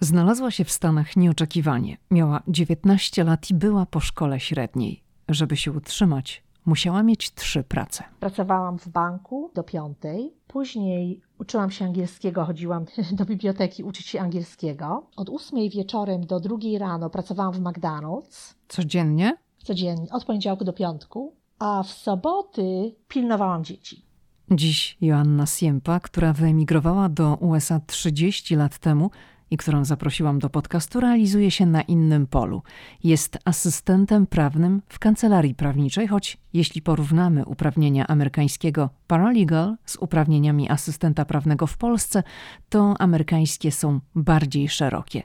[0.00, 1.96] Znalazła się w Stanach nieoczekiwanie.
[2.10, 5.02] Miała 19 lat i była po szkole średniej.
[5.28, 8.04] Żeby się utrzymać, musiała mieć trzy prace.
[8.20, 15.06] Pracowałam w banku do piątej, później uczyłam się angielskiego, chodziłam do biblioteki uczyć się angielskiego.
[15.16, 18.54] Od ósmej wieczorem do drugiej rano pracowałam w McDonald's.
[18.68, 19.36] Codziennie?
[19.64, 24.04] Codziennie, od poniedziałku do piątku, a w soboty pilnowałam dzieci.
[24.50, 29.10] Dziś Joanna Siempa, która wyemigrowała do USA 30 lat temu,
[29.50, 32.62] i którą zaprosiłam do podcastu, realizuje się na innym polu.
[33.04, 41.24] Jest asystentem prawnym w kancelarii prawniczej, choć jeśli porównamy uprawnienia amerykańskiego paralegal z uprawnieniami asystenta
[41.24, 42.22] prawnego w Polsce,
[42.68, 45.22] to amerykańskie są bardziej szerokie.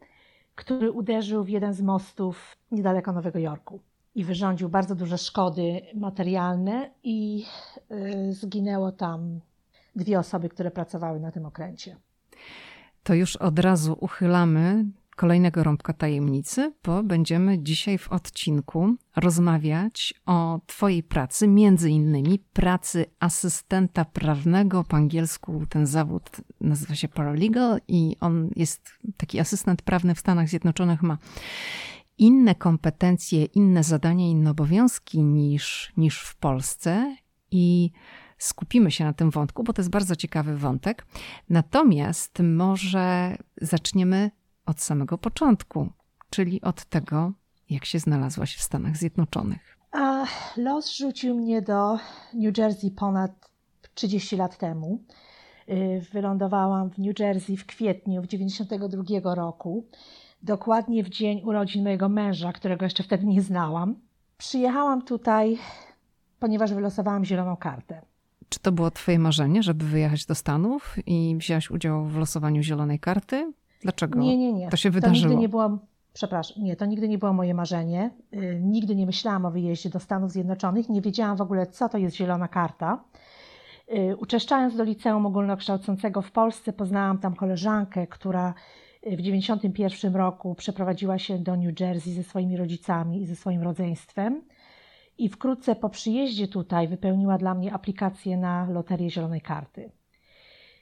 [0.56, 3.80] który uderzył w jeden z mostów niedaleko Nowego Jorku
[4.16, 7.46] i wyrządził bardzo duże szkody materialne i
[7.92, 9.40] y, zginęło tam
[9.96, 11.96] dwie osoby, które pracowały na tym okręcie.
[13.04, 20.59] To już od razu uchylamy kolejnego rąbka tajemnicy, bo będziemy dzisiaj w odcinku rozmawiać o
[20.66, 24.84] Twojej pracy, między innymi pracy asystenta prawnego.
[24.84, 26.30] Po angielsku ten zawód
[26.62, 31.18] nazywa się paralegal i on jest taki asystent prawny w Stanach Zjednoczonych ma
[32.18, 37.16] inne kompetencje, inne zadania, inne obowiązki niż, niż w Polsce
[37.52, 37.92] i
[38.38, 41.06] skupimy się na tym wątku, bo to jest bardzo ciekawy wątek.
[41.50, 44.31] Natomiast może zaczniemy
[44.66, 45.90] od samego początku,
[46.30, 47.34] czyli od tego,
[47.70, 49.78] jak się znalazłaś w Stanach Zjednoczonych.
[49.92, 50.25] A
[50.58, 51.98] los rzucił mnie do
[52.34, 53.31] New Jersey ponad
[53.94, 55.04] 30 lat temu.
[55.70, 59.86] Y, wylądowałam w New Jersey w kwietniu w 1992 roku
[60.45, 63.95] dokładnie w dzień urodzin mojego męża, którego jeszcze wtedy nie znałam.
[64.38, 65.57] Przyjechałam tutaj,
[66.39, 68.01] ponieważ wylosowałam zieloną kartę.
[68.50, 73.00] Czy to było Twoje marzenie, żeby wyjechać do Stanów i wziąć udział w losowaniu zielonej
[73.00, 73.53] karty?
[73.81, 74.69] Dlaczego nie, nie, nie.
[74.69, 75.23] to się wydarzyło?
[75.23, 75.79] To nigdy nie było,
[76.13, 78.09] przepraszam, nie, to nigdy nie było moje marzenie.
[78.31, 80.89] Yy, nigdy nie myślałam o wyjeździe do Stanów Zjednoczonych.
[80.89, 83.03] Nie wiedziałam w ogóle, co to jest zielona karta.
[83.88, 88.53] Yy, uczęszczając do liceum ogólnokształcącego w Polsce, poznałam tam koleżankę, która
[89.06, 94.42] w 1991 roku przeprowadziła się do New Jersey ze swoimi rodzicami i ze swoim rodzeństwem.
[95.18, 99.92] I wkrótce po przyjeździe tutaj wypełniła dla mnie aplikację na loterię Zielonej Karty.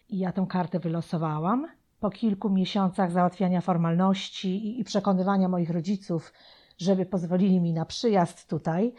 [0.10, 1.68] I ja tę kartę wylosowałam.
[2.00, 6.34] Po kilku miesiącach załatwiania formalności i przekonywania moich rodziców,
[6.78, 8.94] żeby pozwolili mi na przyjazd tutaj,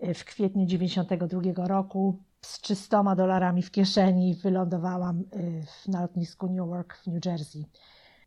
[0.00, 7.06] w kwietniu 1992 roku z 300 dolarami w kieszeni wylądowałam y, na lotnisku Newark w
[7.06, 7.64] New Jersey.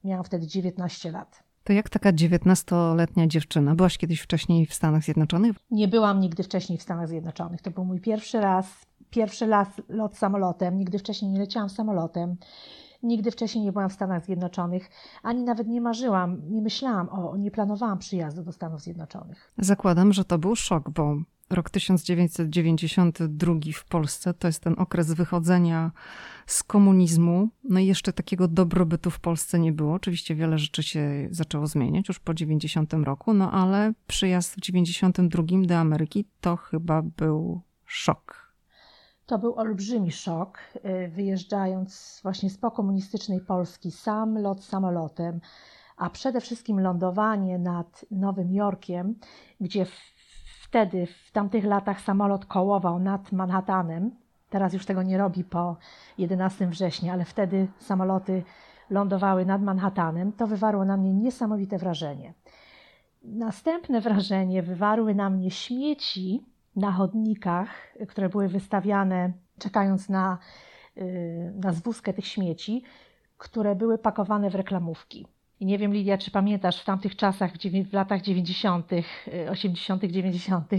[0.04, 1.44] Miałam wtedy 19 lat.
[1.64, 3.76] To jak taka 19-letnia dziewczyna?
[3.76, 5.56] Byłaś kiedyś wcześniej w Stanach Zjednoczonych?
[5.72, 7.62] Nie byłam nigdy wcześniej w Stanach Zjednoczonych.
[7.62, 10.78] To był mój pierwszy raz, pierwszy raz lot samolotem.
[10.78, 12.36] Nigdy wcześniej nie leciałam samolotem.
[13.04, 14.90] Nigdy wcześniej nie byłam w Stanach Zjednoczonych,
[15.24, 19.54] ani nawet nie marzyłam, nie myślałam o, nie planowałam przyjazdu do Stanów Zjednoczonych.
[19.58, 21.16] Zakładam, że to był szok, bo
[21.50, 25.92] rok 1992 w Polsce to jest ten okres wychodzenia
[26.46, 27.50] z komunizmu.
[27.64, 29.94] No i jeszcze takiego dobrobytu w Polsce nie było.
[29.94, 35.44] Oczywiście wiele rzeczy się zaczęło zmieniać już po 90 roku, no ale przyjazd w 92
[35.66, 38.48] do Ameryki to chyba był szok.
[39.26, 45.40] To był olbrzymi szok, y, wyjeżdżając właśnie z pokomunistycznej Polski, sam lot samolotem,
[45.98, 49.16] a przede wszystkim lądowanie nad Nowym Jorkiem,
[49.62, 49.86] gdzie
[50.68, 54.12] wtedy, w tamtych latach samolot kołował nad Manhattanem.
[54.50, 55.78] Teraz już tego nie robi po
[56.18, 58.44] 11 września, ale wtedy samoloty
[58.90, 60.32] lądowały nad Manhattanem.
[60.32, 62.34] To wywarło na mnie niesamowite wrażenie.
[63.24, 67.70] Następne wrażenie wywarły na mnie śmieci na chodnikach,
[68.08, 70.38] które były wystawiane, czekając na,
[70.98, 72.84] y, na zwózkę tych śmieci,
[73.38, 75.28] które były pakowane w reklamówki.
[75.60, 77.52] I nie wiem, Lidia, czy pamiętasz w tamtych czasach,
[77.90, 78.92] w, latach 90.,
[79.50, 80.72] 80., 90.,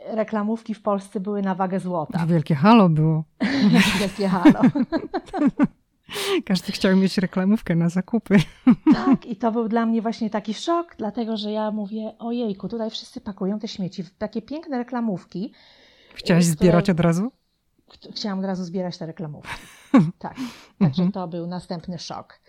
[0.00, 2.26] reklamówki w Polsce były na wagę złota.
[2.26, 3.24] Wielkie halo było.
[4.00, 4.60] Wielkie halo.
[6.46, 8.36] Każdy chciał mieć reklamówkę na zakupy.
[8.94, 12.90] Tak, i to był dla mnie właśnie taki szok, dlatego że ja mówię, ojejku, tutaj
[12.90, 15.52] wszyscy pakują te śmieci w takie piękne reklamówki.
[16.14, 16.56] Chciałaś które...
[16.56, 17.32] zbierać od razu?
[18.14, 19.50] Chciałam od razu zbierać te reklamówki.
[20.18, 20.36] Tak,
[20.78, 22.40] także to był następny szok.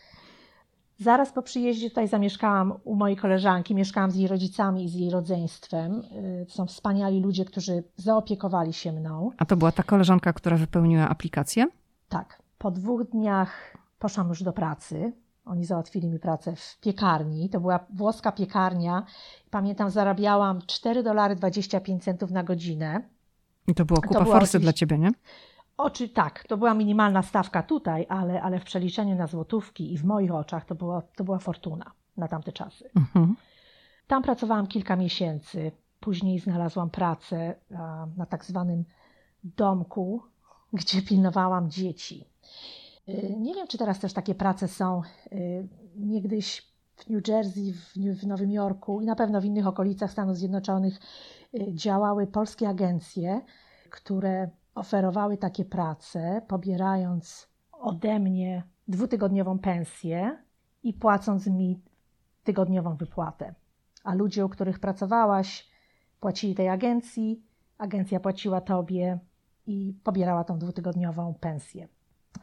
[0.99, 5.09] Zaraz po przyjeździe tutaj zamieszkałam u mojej koleżanki, mieszkałam z jej rodzicami i z jej
[5.09, 6.01] rodzeństwem.
[6.41, 9.31] Y, to są wspaniali ludzie, którzy zaopiekowali się mną.
[9.37, 11.67] A to była ta koleżanka, która wypełniła aplikację?
[12.09, 12.41] Tak.
[12.57, 15.13] Po dwóch dniach poszłam już do pracy.
[15.45, 17.49] Oni załatwili mi pracę w piekarni.
[17.49, 19.05] To była włoska piekarnia.
[19.49, 23.01] Pamiętam, zarabiałam 4 dolary 25 centów na godzinę.
[23.67, 25.11] I to była kupa to forsy dla ciebie, nie?
[25.79, 30.05] Oczy tak, to była minimalna stawka tutaj, ale, ale w przeliczeniu na złotówki i w
[30.05, 32.89] moich oczach to była, to była fortuna na tamte czasy.
[32.95, 33.35] Mhm.
[34.07, 35.71] Tam pracowałam kilka miesięcy.
[35.99, 38.85] Później znalazłam pracę na, na tak zwanym
[39.43, 40.23] domku,
[40.73, 42.25] gdzie pilnowałam dzieci.
[43.09, 45.01] Y, nie wiem, czy teraz też takie prace są.
[45.31, 46.61] Y, niegdyś
[46.95, 47.73] w New Jersey,
[48.15, 50.99] w, Nowym Jorku i na pewno w innych okolicach Stanów Zjednoczonych
[51.53, 53.41] y, działały polskie agencje,
[53.89, 54.49] które
[54.79, 60.37] oferowały takie prace, pobierając ode mnie dwutygodniową pensję
[60.83, 61.81] i płacąc mi
[62.43, 63.53] tygodniową wypłatę.
[64.03, 65.69] A ludzie, u których pracowałaś,
[66.19, 67.43] płacili tej agencji,
[67.77, 69.19] agencja płaciła tobie
[69.67, 71.87] i pobierała tą dwutygodniową pensję.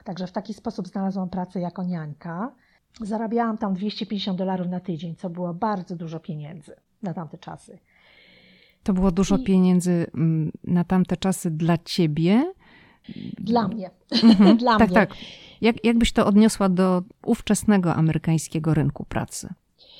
[0.04, 2.54] Także w taki sposób znalazłam pracę jako niańka.
[3.00, 7.78] Zarabiałam tam 250 dolarów na tydzień, co było bardzo dużo pieniędzy na tamte czasy.
[8.86, 9.44] To było dużo I...
[9.44, 12.52] pieniędzy mm, na tamte czasy dla ciebie?
[13.38, 13.90] Dla mnie.
[14.22, 14.56] Mhm.
[14.62, 14.94] dla tak, mnie.
[14.94, 15.14] tak.
[15.60, 19.48] Jak, jak byś to odniosła do ówczesnego amerykańskiego rynku pracy?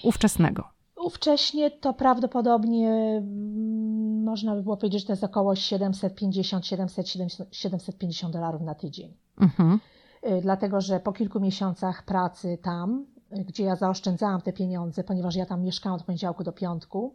[0.03, 0.65] Ówczesnego.
[1.05, 8.75] Ówcześnie to prawdopodobnie mm, można by było powiedzieć, że to jest około 750-750 dolarów na
[8.75, 9.15] tydzień.
[9.41, 9.81] Mhm.
[10.27, 13.07] Y, dlatego, że po kilku miesiącach pracy tam,
[13.39, 17.15] y, gdzie ja zaoszczędzałam te pieniądze, ponieważ ja tam mieszkałam od poniedziałku do piątku,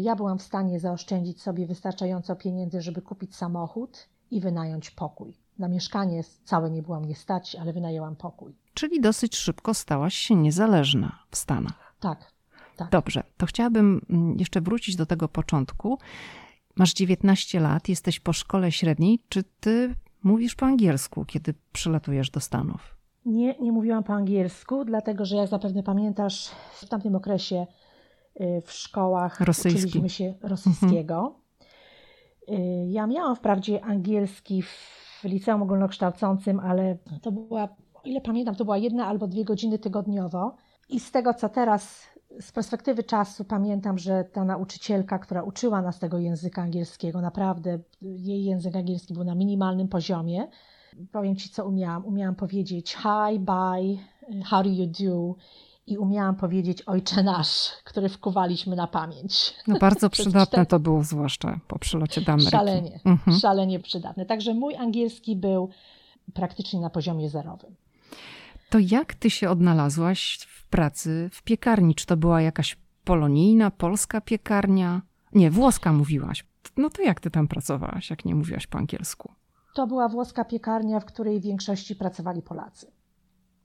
[0.00, 5.34] ja byłam w stanie zaoszczędzić sobie wystarczająco pieniędzy, żeby kupić samochód i wynająć pokój.
[5.58, 8.56] Na mieszkanie całe nie byłam nie stać, ale wynajęłam pokój.
[8.74, 11.94] Czyli dosyć szybko stałaś się niezależna w Stanach.
[12.00, 12.32] Tak.
[12.76, 12.90] tak.
[12.90, 15.98] Dobrze, to chciałabym mm, jeszcze wrócić do tego początku.
[16.76, 19.18] Masz 19 lat, jesteś po szkole średniej.
[19.28, 22.96] Czy ty mówisz po angielsku, kiedy przylatujesz do Stanów?
[23.26, 27.66] Nie, nie mówiłam po angielsku, dlatego że jak zapewne pamiętasz, w tamtym okresie Y,
[28.64, 29.88] w szkołach Rosyjski.
[29.88, 31.34] uczyliśmy się rosyjskiego.
[32.48, 32.90] Mhm.
[32.90, 38.78] Ja miałam wprawdzie angielski w liceum ogólnokształcącym, ale to była, o ile pamiętam, to była
[38.78, 40.56] jedna albo dwie godziny tygodniowo.
[40.88, 42.06] I z tego, co teraz
[42.40, 48.44] z perspektywy czasu pamiętam, że ta nauczycielka, która uczyła nas tego języka angielskiego, naprawdę jej
[48.44, 50.48] język angielski był na minimalnym poziomie.
[51.12, 52.04] Powiem Ci, co umiałam.
[52.06, 53.96] Umiałam powiedzieć hi, bye,
[54.44, 55.34] how do you do
[55.86, 59.54] i umiałam powiedzieć Ojcze Nasz, który wkuwaliśmy na pamięć.
[59.66, 62.50] No bardzo przydatne to było, zwłaszcza po przylocie do Ameryki.
[62.50, 63.38] Szalenie, mhm.
[63.38, 64.26] szalenie przydatne.
[64.26, 65.68] Także mój angielski był
[66.34, 67.74] praktycznie na poziomie zerowym.
[68.70, 71.94] To jak ty się odnalazłaś w pracy w piekarni?
[71.94, 75.02] Czy to była jakaś polonijna, polska piekarnia?
[75.32, 76.46] Nie, włoska mówiłaś.
[76.76, 79.32] No to jak ty tam pracowałaś, jak nie mówiłaś po angielsku?
[79.74, 82.92] To była włoska piekarnia, w której w większości pracowali Polacy.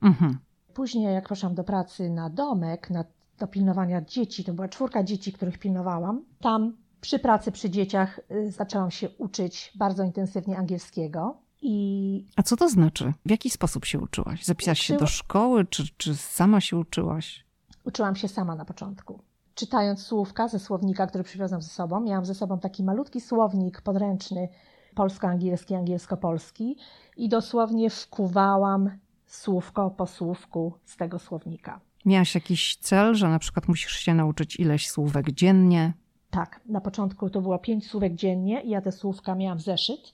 [0.02, 0.40] Mhm.
[0.80, 3.06] Później, jak poszłam do pracy na domek, na,
[3.40, 8.52] do pilnowania dzieci, to była czwórka dzieci, których pilnowałam, tam przy pracy przy dzieciach y,
[8.52, 11.38] zaczęłam się uczyć bardzo intensywnie angielskiego.
[11.62, 13.14] I A co to znaczy?
[13.26, 14.46] W jaki sposób się uczyłaś?
[14.46, 17.46] Zapisałaś się do szkoły, czy, czy sama się uczyłaś?
[17.84, 19.20] Uczyłam się sama na początku.
[19.56, 22.00] czytając słówka ze słownika, który przywiozłam ze sobą.
[22.00, 24.50] Miałam ze sobą taki malutki słownik podręczny
[24.96, 26.78] polsko-angielski, angielsko-polski
[27.18, 28.90] i dosłownie wkuwałam
[29.30, 31.80] słówko po słówku z tego słownika.
[32.06, 35.94] Miałaś jakiś cel, że na przykład musisz się nauczyć ileś słówek dziennie?
[36.30, 40.14] Tak, na początku to było pięć słówek dziennie i ja te słówka miałam w zeszyt.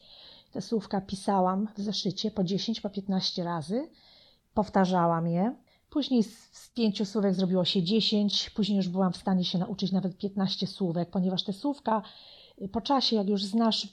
[0.52, 3.90] Te słówka pisałam w zeszycie po 10, po 15 razy.
[4.54, 5.56] Powtarzałam je.
[5.90, 10.18] Później z pięciu słówek zrobiło się 10, później już byłam w stanie się nauczyć nawet
[10.18, 12.02] 15 słówek, ponieważ te słówka
[12.72, 13.88] po czasie, jak już znasz,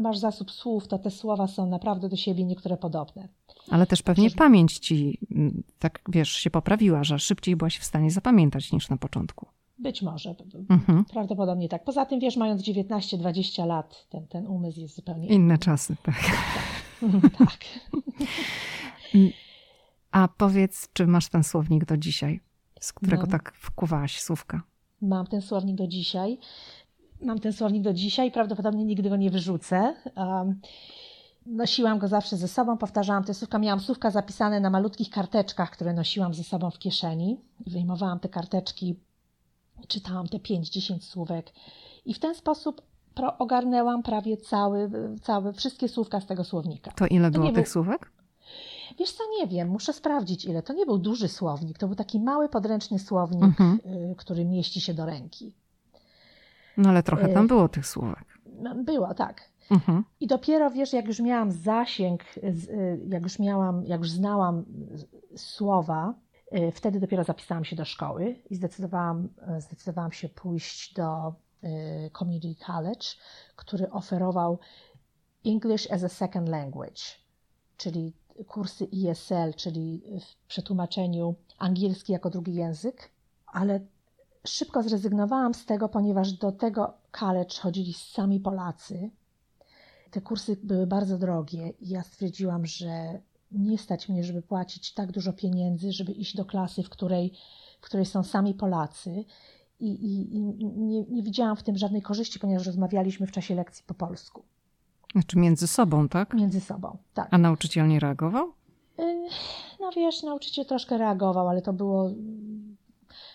[0.00, 3.28] masz zasób słów, to te słowa są naprawdę do siebie niektóre podobne.
[3.70, 4.38] Ale też pewnie Przecież...
[4.38, 8.96] pamięć ci, mm, tak wiesz, się poprawiła, że szybciej byłaś w stanie zapamiętać niż na
[8.96, 9.46] początku.
[9.78, 10.34] Być może.
[10.70, 11.04] Mhm.
[11.04, 11.84] Prawdopodobnie tak.
[11.84, 15.34] Poza tym, wiesz, mając 19-20 lat, ten, ten umysł jest zupełnie inny.
[15.34, 16.14] Inne czasy, tak.
[16.14, 17.38] Tak.
[17.38, 17.58] tak.
[20.10, 22.40] A powiedz, czy masz ten słownik do dzisiaj,
[22.80, 24.62] z którego tak wkuwałaś słówka?
[25.02, 26.38] Mam ten słownik do dzisiaj.
[27.22, 29.94] Mam ten słownik do dzisiaj i prawdopodobnie nigdy go nie wyrzucę.
[30.16, 30.60] Um,
[31.46, 33.58] nosiłam go zawsze ze sobą, powtarzałam te słówka.
[33.58, 37.40] Miałam słówka zapisane na malutkich karteczkach, które nosiłam ze sobą w kieszeni.
[37.66, 38.96] Wyjmowałam te karteczki,
[39.88, 41.52] czytałam te 5-10 słówek
[42.04, 42.82] i w ten sposób
[43.38, 44.90] ogarnęłam prawie cały,
[45.22, 46.92] cały, wszystkie słówka z tego słownika.
[46.92, 47.72] To ile to było tych był...
[47.72, 48.12] słówek?
[48.98, 50.62] Wiesz co, nie wiem, muszę sprawdzić ile.
[50.62, 53.80] To nie był duży słownik, to był taki mały, podręczny słownik, mhm.
[53.86, 55.52] Y, który mieści się do ręki.
[56.76, 58.24] No ale trochę tam y, było tych słówek.
[58.62, 59.50] No, było, tak.
[59.70, 60.04] Mhm.
[60.20, 64.64] I dopiero, wiesz, jak już miałam zasięg, y, jak już miałam, jak już znałam
[65.36, 66.14] słowa,
[66.72, 71.34] wtedy dopiero zapisałam się do szkoły i zdecydowałam, zdecydowałam się pójść do
[72.18, 73.06] Community College,
[73.56, 74.58] który oferował
[75.44, 77.02] English as a Second Language,
[77.76, 78.12] czyli
[78.46, 83.10] kursy ESL, czyli w przetłumaczeniu angielski jako drugi język,
[83.46, 83.80] ale
[84.46, 89.10] szybko zrezygnowałam z tego, ponieważ do tego college chodzili sami Polacy.
[90.10, 93.20] Te kursy były bardzo drogie i ja stwierdziłam, że
[93.52, 97.32] nie stać mnie, żeby płacić tak dużo pieniędzy, żeby iść do klasy, w której,
[97.80, 99.24] w której są sami Polacy.
[99.80, 103.84] I, i, i nie, nie widziałam w tym żadnej korzyści, ponieważ rozmawialiśmy w czasie lekcji
[103.86, 104.42] po polsku.
[105.12, 106.34] Znaczy między sobą, tak?
[106.34, 107.28] Między sobą, tak.
[107.30, 108.52] A nauczyciel nie reagował?
[108.98, 109.28] Y,
[109.80, 112.10] no wiesz, nauczyciel troszkę reagował, ale to było.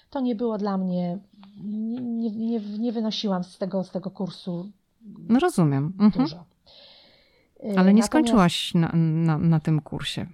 [0.10, 1.20] To nie było dla mnie.
[1.64, 4.70] Nie, nie, nie wynosiłam z tego, z tego kursu.
[5.30, 5.94] No rozumiem.
[6.00, 6.26] Mhm.
[6.26, 6.38] Dużo.
[6.38, 10.26] Y, ale nie Natomiast skończyłaś na, na, na tym kursie.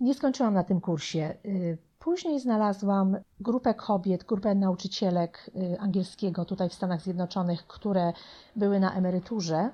[0.00, 1.34] Nie skończyłam na tym kursie.
[1.44, 8.12] Y, później znalazłam grupę kobiet, grupę nauczycielek angielskiego tutaj w Stanach Zjednoczonych, które
[8.56, 9.70] były na emeryturze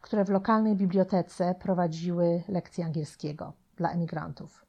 [0.00, 4.64] które w lokalnej bibliotece prowadziły lekcje angielskiego dla emigrantów.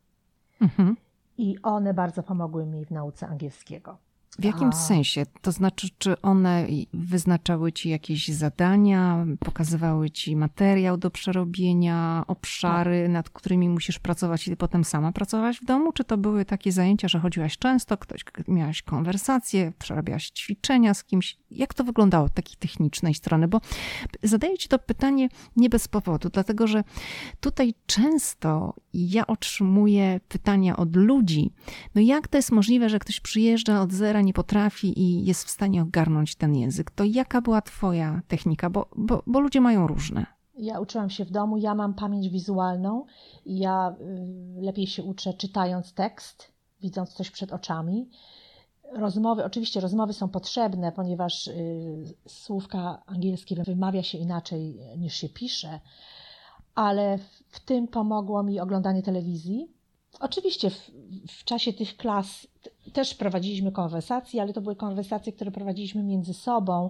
[0.62, 0.98] Mhm.
[1.38, 3.98] I one bardzo pomogły mi w nauce angielskiego.
[4.40, 4.72] W jakim A...
[4.72, 5.26] sensie?
[5.42, 13.12] To znaczy, czy one wyznaczały ci jakieś zadania, pokazywały ci materiał do przerobienia, obszary, tak.
[13.12, 15.92] nad którymi musisz pracować i potem sama pracowałaś w domu?
[15.92, 21.38] Czy to były takie zajęcia, że chodziłaś często, ktoś, miałaś konwersacje, przerabiałaś ćwiczenia z kimś?
[21.52, 23.48] Jak to wyglądało od takiej technicznej strony?
[23.48, 23.62] Bo
[24.24, 26.84] zadaję ci to pytanie nie bez powodu, dlatego że
[27.40, 31.52] tutaj często ja otrzymuję pytania od ludzi,
[31.96, 35.50] no jak to jest możliwe, że ktoś przyjeżdża od zera nie potrafi i jest w
[35.50, 38.70] stanie ogarnąć ten język, to jaka była Twoja technika?
[38.70, 40.26] Bo, bo, bo ludzie mają różne.
[40.58, 43.06] Ja uczyłam się w domu, ja mam pamięć wizualną
[43.46, 43.96] i ja
[44.60, 48.10] y, lepiej się uczę czytając tekst, widząc coś przed oczami.
[48.94, 55.80] Rozmowy, oczywiście rozmowy są potrzebne, ponieważ y, słówka angielskie wymawia się inaczej niż się pisze,
[56.76, 59.82] ale w tym pomogło mi oglądanie telewizji
[60.20, 60.92] Oczywiście w,
[61.30, 62.48] w, czasie tych klas
[62.94, 66.90] też prowadziliśmy konwersacje, ale to były konwersacje, które prowadziliśmy między sobą,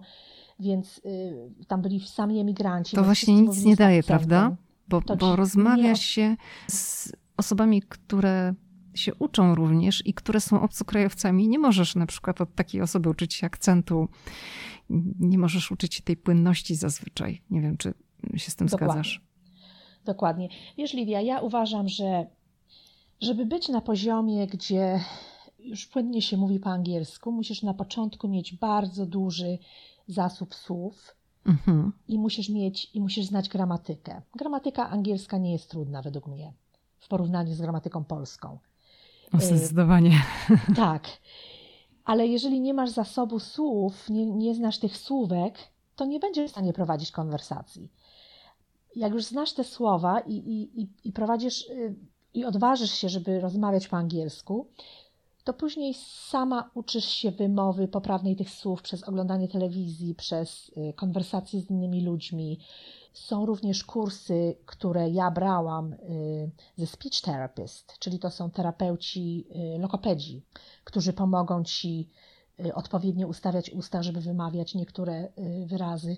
[0.59, 2.95] więc y, tam byli sami emigranci.
[2.95, 4.55] To właśnie nic nie daje, prawda?
[4.87, 5.95] Bo, bo rozmawia nie...
[5.95, 6.35] się
[6.67, 8.53] z osobami, które
[8.93, 11.47] się uczą również i które są obcokrajowcami.
[11.47, 14.07] Nie możesz na przykład od takiej osoby uczyć się akcentu,
[15.19, 17.41] nie możesz uczyć się tej płynności zazwyczaj.
[17.49, 17.93] Nie wiem, czy
[18.35, 18.93] się z tym Dokładnie.
[18.93, 19.21] zgadzasz.
[20.05, 20.49] Dokładnie.
[20.77, 22.25] Wiesz, Lidia, ja uważam, że
[23.21, 24.99] żeby być na poziomie, gdzie
[25.63, 29.57] już płynnie się mówi po angielsku, musisz na początku mieć bardzo duży
[30.07, 31.15] zasób słów
[31.45, 31.93] mhm.
[32.07, 34.21] i musisz mieć i musisz znać gramatykę.
[34.35, 36.53] Gramatyka angielska nie jest trudna według mnie
[36.99, 38.59] w porównaniu z gramatyką polską.
[39.33, 40.21] O, zdecydowanie.
[40.75, 41.07] Tak.
[42.05, 45.57] Ale jeżeli nie masz zasobu słów, nie, nie znasz tych słówek,
[45.95, 47.89] to nie będziesz w stanie prowadzić konwersacji.
[48.95, 51.95] Jak już znasz te słowa i, i, i, i prowadzisz y,
[52.33, 54.67] i odważysz się, żeby rozmawiać po angielsku,
[55.43, 55.93] to później
[56.29, 62.01] sama uczysz się wymowy poprawnej tych słów przez oglądanie telewizji, przez y, konwersacje z innymi
[62.01, 62.59] ludźmi.
[63.13, 69.79] Są również kursy, które ja brałam y, ze speech therapist, czyli to są terapeuci y,
[69.79, 70.41] lokopedzi,
[70.83, 72.09] którzy pomogą ci
[72.73, 75.31] odpowiednio ustawiać usta, żeby wymawiać niektóre
[75.65, 76.17] wyrazy.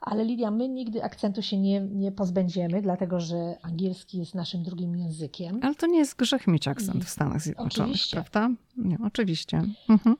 [0.00, 4.96] Ale Lidia, my nigdy akcentu się nie, nie pozbędziemy, dlatego że angielski jest naszym drugim
[4.96, 5.60] językiem.
[5.62, 8.22] Ale to nie jest grzech mieć akcent w Stanach Zjednoczonych, oczywiście.
[8.22, 8.50] prawda?
[8.76, 9.62] Nie, oczywiście.
[9.88, 10.16] Mhm.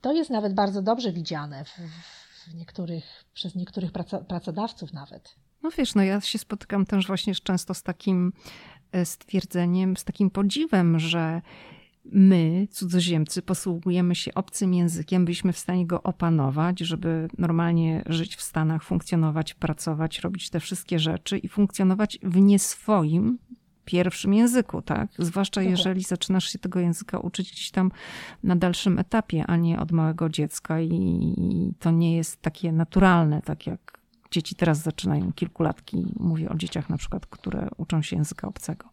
[0.00, 1.78] To jest nawet bardzo dobrze widziane w,
[2.46, 3.92] w niektórych, przez niektórych
[4.28, 5.36] pracodawców nawet.
[5.62, 8.32] No wiesz, no ja się spotykam też właśnie często z takim
[8.92, 11.42] e, stwierdzeniem, z takim podziwem, że
[12.04, 18.42] my, cudzoziemcy, posługujemy się obcym językiem, byliśmy w stanie go opanować, żeby normalnie żyć w
[18.42, 23.38] Stanach, funkcjonować, pracować, robić te wszystkie rzeczy i funkcjonować w nie swoim
[23.84, 25.10] pierwszym języku, tak?
[25.18, 27.90] Zwłaszcza jeżeli zaczynasz się tego języka uczyć gdzieś tam
[28.42, 33.66] na dalszym etapie, a nie od małego dziecka i to nie jest takie naturalne, tak
[33.66, 33.98] jak
[34.30, 36.06] dzieci teraz zaczynają kilkulatki.
[36.20, 38.88] Mówię o dzieciach na przykład, które uczą się języka obcego.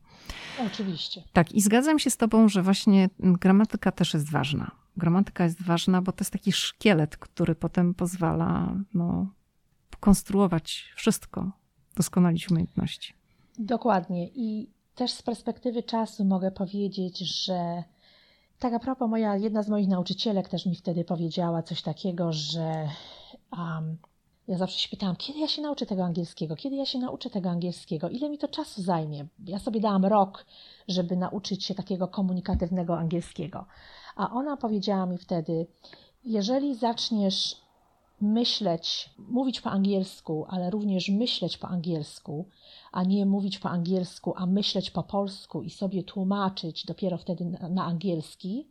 [0.67, 1.23] Oczywiście.
[1.33, 4.71] Tak, i zgadzam się z Tobą, że właśnie gramatyka też jest ważna.
[4.97, 9.27] Gramatyka jest ważna, bo to jest taki szkielet, który potem pozwala no,
[9.99, 11.51] konstruować wszystko,
[11.95, 13.13] doskonalić umiejętności.
[13.59, 14.27] Dokładnie.
[14.27, 17.83] I też z perspektywy czasu mogę powiedzieć, że
[18.59, 22.87] tak a propos, moja, jedna z moich nauczycielek też mi wtedy powiedziała coś takiego, że
[23.51, 23.97] um,
[24.49, 27.49] ja zawsze się pytałam, kiedy ja się nauczę tego angielskiego, kiedy ja się nauczę tego
[27.49, 29.27] angielskiego, ile mi to czasu zajmie.
[29.45, 30.45] Ja sobie dałam rok,
[30.87, 33.65] żeby nauczyć się takiego komunikatywnego angielskiego.
[34.15, 35.67] A ona powiedziała mi wtedy,
[36.23, 37.61] jeżeli zaczniesz
[38.21, 42.45] myśleć, mówić po angielsku, ale również myśleć po angielsku,
[42.91, 47.69] a nie mówić po angielsku, a myśleć po polsku i sobie tłumaczyć dopiero wtedy na,
[47.69, 48.67] na angielski,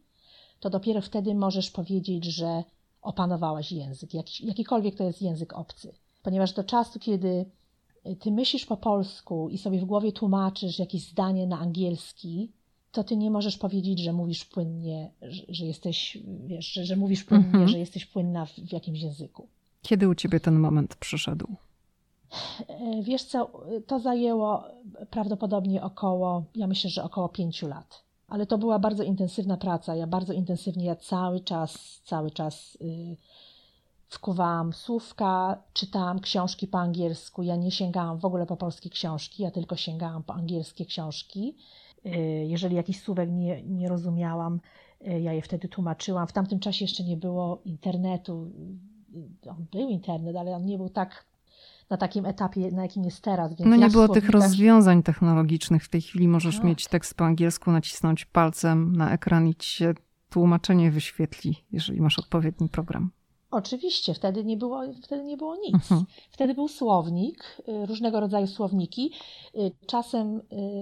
[0.61, 2.65] to dopiero wtedy możesz powiedzieć, że
[3.03, 5.93] opanowałaś język, jakiś, jakikolwiek to jest język obcy.
[6.23, 7.45] Ponieważ do czasu, kiedy
[8.07, 12.53] y, ty myślisz po polsku i sobie w głowie tłumaczysz jakieś zdanie na angielski,
[12.93, 17.25] to ty nie możesz powiedzieć, że mówisz płynnie, że, że jesteś, wiesz, że, że mówisz
[17.25, 17.69] płynnie, mhm.
[17.69, 19.49] że jesteś płynna w, w jakimś języku.
[19.83, 21.47] Kiedy u ciebie ten moment przyszedł?
[22.69, 23.51] E, wiesz co,
[23.87, 24.65] to zajęło
[25.11, 29.95] prawdopodobnie około, ja myślę, że około pięciu lat ale to była bardzo intensywna praca.
[29.95, 32.79] Ja bardzo intensywnie, ja cały czas, cały czas
[34.09, 37.43] wkuwałam słówka, czytałam książki po angielsku.
[37.43, 41.57] Ja nie sięgałam w ogóle po polskie książki, ja tylko sięgałam po angielskie książki.
[42.05, 42.13] Yy,
[42.47, 44.61] jeżeli jakiś słówek nie, nie rozumiałam,
[45.01, 46.27] yy, ja je wtedy tłumaczyłam.
[46.27, 48.51] W tamtym czasie jeszcze nie było internetu.
[49.51, 51.25] On był internet, ale on nie był tak
[51.91, 53.53] na takim etapie, na jakim jest teraz.
[53.59, 55.85] no nie było tych rozwiązań technologicznych.
[55.85, 56.65] W tej chwili możesz tak.
[56.65, 59.95] mieć tekst po angielsku, nacisnąć palcem na ekran i ci się
[60.31, 63.11] tłumaczenie wyświetli, jeżeli masz odpowiedni program.
[63.51, 65.75] Oczywiście, wtedy nie było, wtedy nie było nic.
[65.75, 66.05] Mhm.
[66.31, 69.13] Wtedy był słownik, y, różnego rodzaju słowniki.
[69.55, 70.41] Y, czasem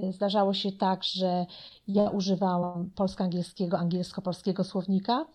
[0.09, 1.47] y, zdarzało się tak, że
[1.88, 5.27] ja używałam polsko-angielskiego, angielsko-polskiego słownika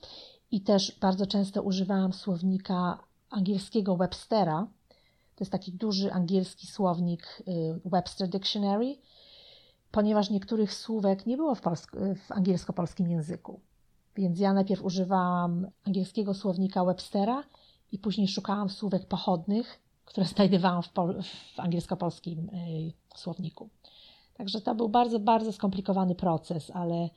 [0.52, 4.68] i też bardzo często używałam słownika angielskiego Webstera,
[5.42, 8.98] to jest taki duży angielski słownik y, Webster Dictionary,
[9.92, 11.62] ponieważ niektórych słówek nie było w,
[12.16, 13.60] w angielsko-polskim języku.
[14.16, 17.44] Więc ja najpierw używałam angielskiego słownika Webstera
[17.92, 20.90] i później szukałam słówek pochodnych, które znajdowałam w,
[21.56, 23.70] w angielsko-polskim y, słowniku.
[24.34, 27.10] Także to był bardzo, bardzo skomplikowany proces, ale y,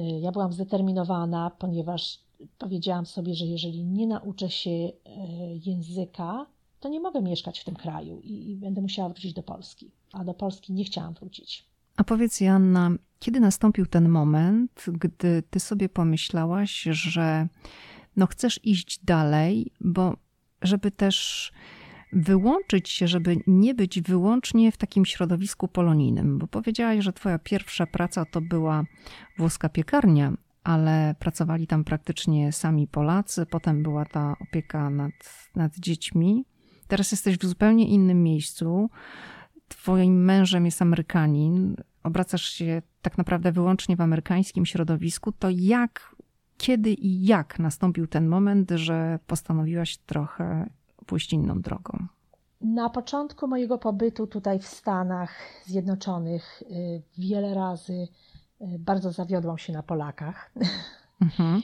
[0.00, 2.18] ja byłam zdeterminowana, ponieważ
[2.58, 4.92] powiedziałam sobie, że jeżeli nie nauczę się
[5.66, 6.46] języka,
[6.82, 9.90] to nie mogę mieszkać w tym kraju i, będę musiała wrócić do Polski.
[10.12, 11.68] A do Polski nie chciałam wrócić.
[11.96, 17.48] A powiedz, Joanna, kiedy nastąpił ten moment, gdy ty sobie pomyślałaś, że
[18.16, 20.16] no chcesz iść dalej, bo
[20.62, 21.52] żeby też
[22.12, 27.86] wyłączyć się, żeby nie być wyłącznie w takim środowisku polonijnym, bo powiedziałaś, że twoja pierwsza
[27.86, 28.84] praca to była
[29.38, 30.32] włoska piekarnia,
[30.64, 35.12] ale pracowali tam praktycznie sami Polacy, potem była ta opieka nad,
[35.56, 36.44] nad dziećmi.
[36.92, 38.90] Teraz jesteś w zupełnie innym miejscu.
[39.68, 45.32] Twoim mężem jest Amerykanin, obracasz się tak naprawdę wyłącznie w amerykańskim środowisku.
[45.32, 46.16] To jak,
[46.58, 50.70] kiedy i jak nastąpił ten moment, że postanowiłaś trochę
[51.06, 52.06] pójść inną drogą?
[52.60, 55.30] Na początku mojego pobytu tutaj w Stanach
[55.64, 57.92] Zjednoczonych y, wiele razy
[58.60, 60.52] y, bardzo zawiodłam się na Polakach.
[61.22, 61.62] Mhm.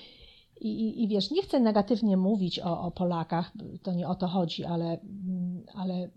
[0.60, 4.64] I, i, wiesz, nie chcę negatywnie mówić o, o, Polakach, to nie o to chodzi,
[4.64, 4.98] ale,
[5.74, 6.08] ale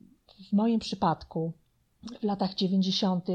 [0.50, 1.54] w moim przypadku
[2.20, 3.28] w latach 90.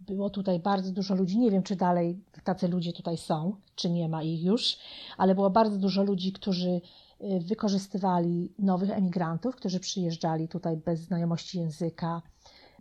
[0.00, 1.38] było tutaj bardzo dużo ludzi.
[1.38, 4.78] Nie wiem, czy dalej tacy ludzie tutaj są, czy nie ma ich już,
[5.16, 11.58] ale było bardzo dużo ludzi, którzy y, wykorzystywali nowych emigrantów, którzy przyjeżdżali tutaj bez znajomości
[11.58, 12.22] języka.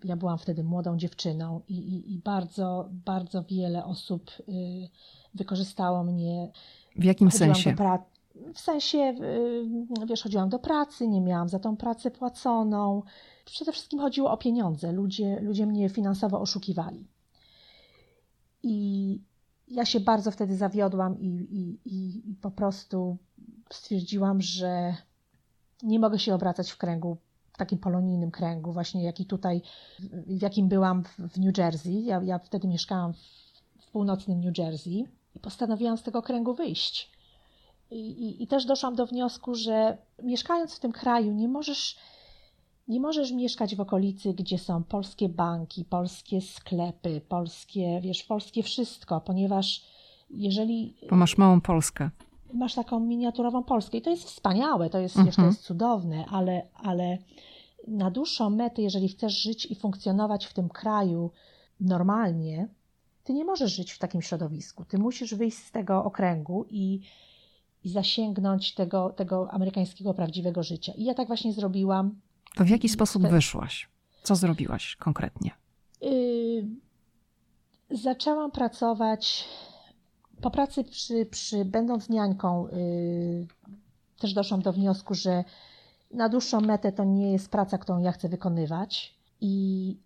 [0.04, 4.90] Ja byłam wtedy młodą dziewczyną i, i, i bardzo, bardzo wiele osób y,
[5.34, 6.52] wykorzystało mnie.
[6.96, 7.76] W jakim Chodziłam sensie?
[8.54, 13.04] W sensie, y, wiesz, chodziłam do pracy, nie miałam za tą pracę płaconą.
[13.46, 14.92] Przede wszystkim chodziło o pieniądze.
[14.92, 17.08] Ludzie, ludzie mnie finansowo oszukiwali.
[18.64, 19.22] I
[19.68, 23.18] ja się bardzo wtedy zawiodłam i, i, i, i po prostu
[23.70, 24.96] stwierdziłam, że
[25.84, 27.18] nie mogę się obracać w kręgu,
[27.54, 29.62] w takim polonijnym kręgu, właśnie jaki tutaj,
[30.28, 32.04] w jakim byłam w, New Jersey.
[32.06, 33.14] Ja, ja wtedy mieszkałam
[33.80, 37.12] w północnym New Jersey i postanowiłam z tego kręgu wyjść.
[37.92, 41.96] I, i, I też doszłam do wniosku, że mieszkając w tym kraju nie możesz,
[42.88, 49.22] nie możesz mieszkać w okolicy, gdzie są polskie banki, polskie sklepy, polskie, wiesz, polskie wszystko,
[49.22, 49.82] ponieważ
[50.30, 52.10] jeżeli Bo masz małą Polskę.
[52.54, 55.48] masz taką miniaturową Polskę i to jest wspaniałe, to jest, wiesz, to Mhm.
[55.48, 57.18] jest cudowne, ale, ale
[57.88, 61.32] na dłuższą metę, jeżeli chcesz żyć i funkcjonować w tym kraju
[61.80, 62.68] normalnie,
[63.24, 64.86] ty nie możesz żyć w takim środowisku.
[64.86, 67.00] Ty musisz wyjść z tego okręgu i,
[67.84, 70.94] i zasięgnąć tego, tego amerykańskiego prawdziwego życia.
[70.94, 72.16] I ja tak właśnie zrobiłam.
[72.56, 73.90] To w jaki sposób Te- wyszłaś?
[74.24, 75.52] Co zrobiłaś konkretnie?
[76.02, 76.68] Yy,
[77.92, 79.46] zaczęłam pracować
[80.42, 83.48] po pracy, przy, przy, będąc niańką, yy,
[84.20, 85.44] też doszłam do wniosku, że
[86.12, 89.16] na dłuższą metę to nie jest praca, którą ja chcę wykonywać.
[89.42, 89.98] I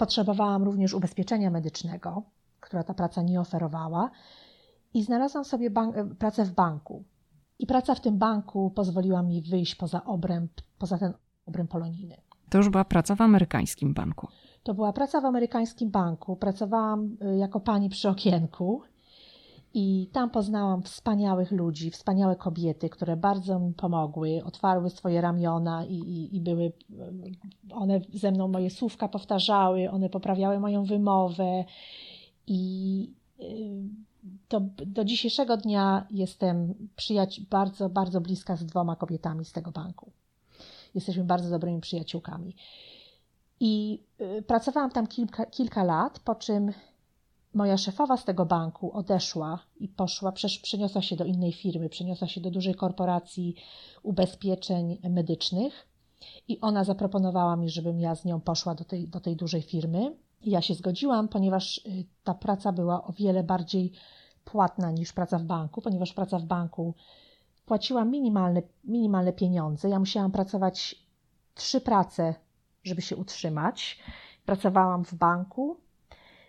[0.00, 2.22] potrzebowałam również ubezpieczenia medycznego,
[2.60, 4.10] która ta praca nie oferowała.
[4.94, 7.04] I znalazłam sobie bank, pracę w banku.
[7.58, 11.12] I praca w tym banku pozwoliła mi wyjść poza obręb, poza ten
[11.46, 12.16] obręb polonijny.
[12.50, 14.28] To już była praca w amerykańskim banku.
[14.62, 16.36] To była praca w amerykańskim banku.
[16.36, 18.82] Pracowałam y, jako pani przy okienku
[19.74, 25.94] i tam poznałam wspaniałych ludzi, wspaniałe kobiety, które bardzo mi pomogły, otwarły swoje ramiona i,
[25.94, 26.72] i, i były, y,
[27.74, 31.64] one ze mną moje słówka powtarzały, one poprawiały moją wymowę
[32.46, 34.10] i y,
[34.48, 40.12] to do dzisiejszego dnia jestem przyjaciół, bardzo, bardzo bliska z dwoma kobietami z tego banku.
[40.94, 42.56] Jesteśmy bardzo dobrymi przyjaciółkami.
[43.60, 46.72] I y, pracowałam tam kilka, kilka lat, po czym
[47.54, 50.32] moja szefowa z tego banku odeszła i poszła,
[50.62, 53.54] przeniosła się do innej firmy, przeniosła się do dużej korporacji
[54.02, 55.88] ubezpieczeń medycznych
[56.48, 60.16] i ona zaproponowała mi, żebym ja z nią poszła do tej, do tej dużej firmy.
[60.42, 63.92] I ja się zgodziłam, ponieważ y, ta praca była o wiele bardziej
[64.44, 66.94] płatna niż praca w banku, ponieważ praca w banku
[67.66, 69.88] płaciła minimalne, minimalne pieniądze.
[69.88, 71.06] Ja musiałam pracować
[71.54, 72.34] trzy prace,
[72.82, 73.98] żeby się utrzymać.
[74.46, 75.76] Pracowałam w banku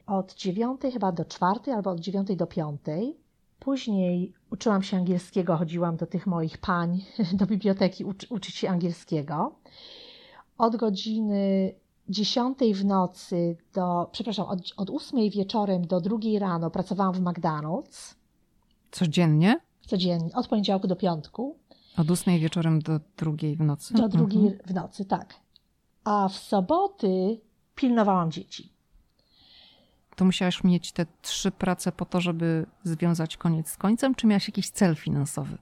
[0.06, 3.18] od dziewiątej chyba do czwartej, albo od dziewiątej do piątej.
[3.60, 7.02] Później uczyłam się angielskiego, chodziłam do tych moich pań
[7.40, 9.56] do biblioteki uczy, uczyć się angielskiego.
[10.58, 11.74] Od godziny
[12.10, 18.16] dziesiątej w nocy do, przepraszam, od, od ósmej wieczorem do drugiej rano pracowałam w McDonald's
[18.92, 19.60] Codziennie?
[19.88, 21.56] codziennie, od poniedziałku do piątku.
[21.98, 23.94] Od ósmej wieczorem do drugiej w nocy?
[23.94, 24.60] Do drugiej Mhm.
[24.66, 25.36] w nocy, tak.
[26.04, 27.42] A w soboty
[27.76, 28.71] pilnowałam dzieci.
[30.16, 34.48] To musiałaś mieć te trzy prace po to, żeby związać koniec z końcem, czy miałaś
[34.48, 35.58] jakiś cel finansowy?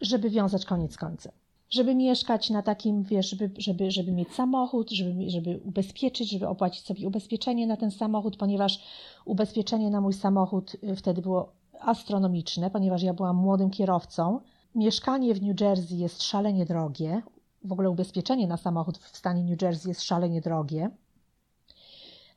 [0.00, 1.32] żeby wiązać koniec z końcem.
[1.70, 6.84] Żeby mieszkać na takim, wiesz, żeby, żeby, żeby mieć samochód, żeby, żeby ubezpieczyć, żeby opłacić
[6.84, 8.80] sobie ubezpieczenie na ten samochód, ponieważ
[9.24, 14.40] ubezpieczenie na mój samochód y, wtedy było astronomiczne, ponieważ ja byłam młodym kierowcą.
[14.74, 17.22] Mieszkanie w New Jersey jest szalenie drogie.
[17.64, 20.90] W ogóle ubezpieczenie na samochód w stanie New Jersey jest szalenie drogie.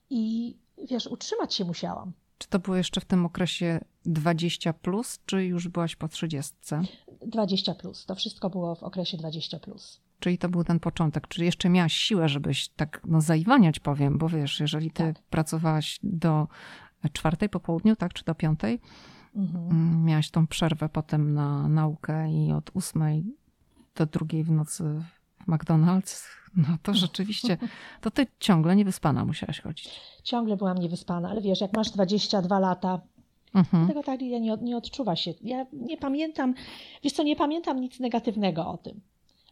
[0.10, 0.56] I
[0.89, 2.12] wiesz, utrzymać się musiałam.
[2.38, 6.54] Czy to było jeszcze w tym okresie 20, plus, czy już byłaś po 30?
[7.28, 8.06] 20 plus.
[8.06, 10.02] To wszystko było w okresie 20 plus.
[10.20, 11.28] Czyli to był ten początek.
[11.28, 15.24] Czy jeszcze miałaś siłę, żebyś tak no, zaiwaniać, powiem, bo wiesz, jeżeli ty Tak.
[15.24, 16.48] pracowałaś do
[17.13, 18.80] czwartej po południu, tak, czy do piątej,
[19.36, 19.70] Mhm.
[19.70, 23.24] mm, miałaś tą przerwę potem na naukę i od ósmej
[23.96, 24.84] do drugiej w nocy
[25.39, 26.24] w McDonald's,
[26.68, 27.58] no to rzeczywiście,
[28.02, 29.90] to ty ciągle niewyspana musiałaś chodzić.
[30.24, 33.00] Ciągle byłam niewyspana, ale wiesz, jak masz 22 lata,
[33.56, 33.88] Mhm.
[33.88, 35.34] tego tak nie, nie odczuwa się.
[35.42, 36.54] Ja nie pamiętam,
[37.04, 39.02] wiesz co, nie pamiętam nic negatywnego o tym.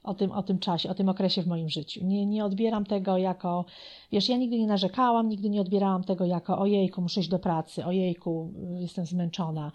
[0.03, 2.05] O tym, o tym czasie, o tym okresie w moim życiu.
[2.05, 3.65] Nie, nie odbieram tego jako,
[4.12, 7.85] wiesz, ja nigdy nie narzekałam, nigdy nie odbierałam tego jako ojejku, muszę iść do pracy,
[7.85, 9.71] ojejku, jestem zmęczona.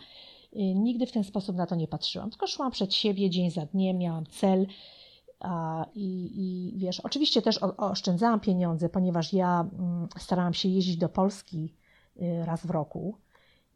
[0.52, 3.66] Y, Nigdy w ten sposób na to nie patrzyłam, tylko szłam przed siebie dzień za
[3.66, 4.66] dniem, miałam cel.
[5.94, 11.74] I, I wiesz, oczywiście też oszczędzałam pieniądze, ponieważ ja mm, starałam się jeździć do Polski
[12.16, 13.18] y, raz w roku,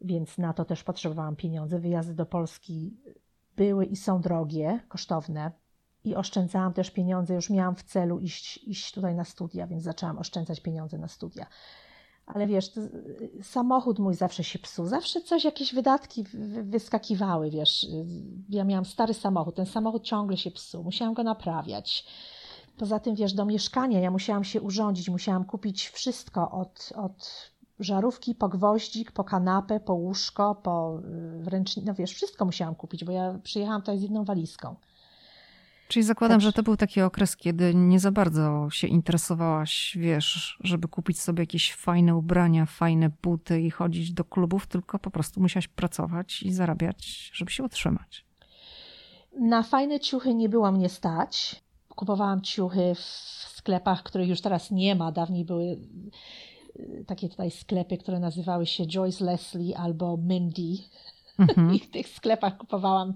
[0.01, 1.79] więc na to też potrzebowałam pieniądze.
[1.79, 2.97] Wyjazdy do Polski
[3.55, 5.51] były i są drogie, kosztowne.
[6.03, 10.17] I oszczędzałam też pieniądze, już miałam w celu iść, iść tutaj na studia, więc zaczęłam
[10.17, 11.45] oszczędzać pieniądze na studia.
[12.33, 12.81] Ale wiesz, to,
[13.43, 16.25] samochód mój zawsze się psuł, zawsze coś, jakieś wydatki
[16.63, 17.87] wyskakiwały, wiesz.
[18.49, 22.05] Ja miałam stary samochód, ten samochód ciągle się psuł, musiałam go naprawiać.
[22.77, 28.35] Poza tym, wiesz, do mieszkania ja musiałam się urządzić, musiałam kupić wszystko od, od żarówki
[28.35, 30.99] po gwoździk, po kanapę, po łóżko, po
[31.45, 34.75] y, ręcznik, no wiesz, wszystko musiałam kupić, bo ja przyjechałam tutaj z jedną walizką.
[35.89, 40.87] Czyli zakładam, że to był taki okres, kiedy nie za bardzo się interesowałaś, wiesz, żeby
[40.87, 45.67] kupić sobie jakieś fajne ubrania, fajne buty i chodzić do klubów, tylko po prostu musiałaś
[45.67, 48.25] pracować i zarabiać, żeby się utrzymać.
[49.39, 51.63] Na fajne ciuchy nie było mnie stać.
[51.95, 52.99] Kupowałam ciuchy w
[53.55, 55.11] sklepach, których już teraz nie ma.
[55.11, 55.79] Dawniej były
[56.75, 60.77] y, takie tutaj sklepy, które nazywały się Joyce Leslie albo Mindy.
[61.39, 61.73] Mhm.
[61.75, 63.13] I w tych sklepach kupowałam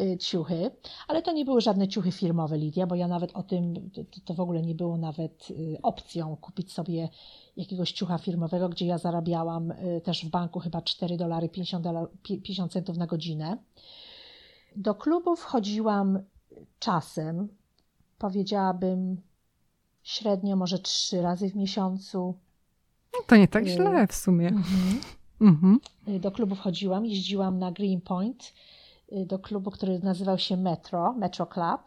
[0.00, 0.70] y, ciuchy,
[1.08, 4.34] ale to nie były żadne ciuchy firmowe, Lidia, bo ja nawet o tym, to, to
[4.34, 7.08] w ogóle nie było nawet y, opcją kupić sobie
[7.56, 12.08] jakiegoś ciucha firmowego, gdzie ja zarabiałam y, też w banku chyba 4 dolary 50, dolar,
[12.22, 13.58] 50 centów na godzinę.
[14.76, 16.18] Do klubów chodziłam
[16.78, 17.48] czasem,
[18.18, 19.20] powiedziałabym
[20.02, 22.38] średnio może trzy razy w miesiącu.
[23.26, 24.48] To nie tak źle w sumie.
[24.48, 25.00] Mhm.
[25.40, 25.80] Mhm.
[26.08, 28.52] Y, do klubu chodziłam, jeździłam na Greenpoint,
[29.12, 31.80] y, do klubu, który nazywał się Metro, Metro Club.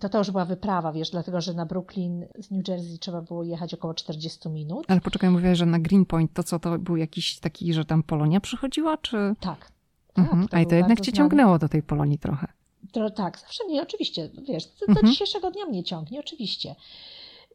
[0.00, 3.44] To to już była wyprawa, wiesz, dlatego że na Brooklyn z New Jersey trzeba było
[3.44, 4.86] jechać około 40 minut.
[4.88, 8.40] Ale poczekaj, mówiłaś, że na Greenpoint to co, to był jakiś taki, że tam Polonia
[8.40, 9.16] przychodziła, czy...
[9.40, 9.72] Tak.
[10.16, 10.42] Mhm.
[10.42, 11.16] tak to A i to jednak cię znany.
[11.16, 12.46] ciągnęło do tej Polonii trochę.
[12.92, 15.06] To, tak, zawsze mnie, oczywiście, wiesz, do, mhm.
[15.06, 16.74] dzisiejszego dnia mnie ciągnie, oczywiście.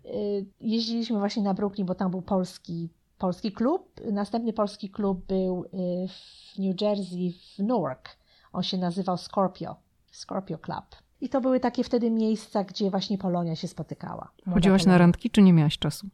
[0.05, 2.89] Y, jeździliśmy właśnie na Brooklyn, bo tam był polski
[3.19, 4.01] polski klub.
[4.11, 5.67] Następny polski klub był y,
[6.07, 8.09] w New Jersey, w Newark.
[8.53, 9.75] On się nazywał Scorpio,
[10.11, 10.85] Scorpio Club.
[11.21, 14.31] I to były takie wtedy miejsca, gdzie właśnie Polonia się spotykała.
[14.53, 16.07] Chodziłaś na randki, czy nie miałaś czasu?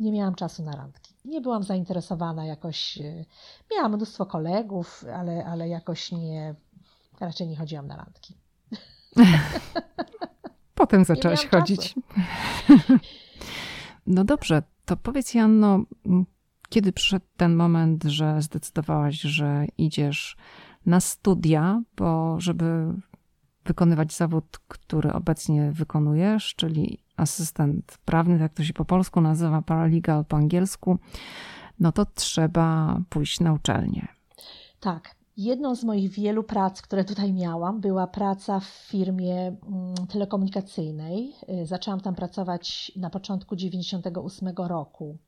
[0.00, 1.14] Nie miałam czasu na randki.
[1.24, 2.98] Nie byłam zainteresowana jakoś.
[2.98, 3.24] Y,
[3.74, 6.54] miałam mnóstwo kolegów, ale, ale jakoś nie.
[7.20, 8.34] Raczej nie chodziłam na randki.
[10.74, 11.94] Potem zaczęłaś chodzić.
[14.06, 15.82] no dobrze, to powiedz Janno,
[16.70, 20.36] kiedy przyszedł ten moment, że zdecydowałaś, że idziesz
[20.86, 22.94] na studia, bo żeby
[23.64, 30.24] wykonywać zawód, który obecnie wykonujesz, czyli asystent prawny, tak to się po polsku nazywa, paralegal
[30.24, 30.98] po angielsku,
[31.80, 34.08] no to trzeba pójść na uczelnię.
[34.80, 35.20] Tak.
[35.36, 41.32] Jedną z moich wielu prac, które tutaj miałam, była praca w firmie mm, telekomunikacyjnej.
[41.62, 45.18] Y, zaczęłam tam pracować na początku 1998 roku.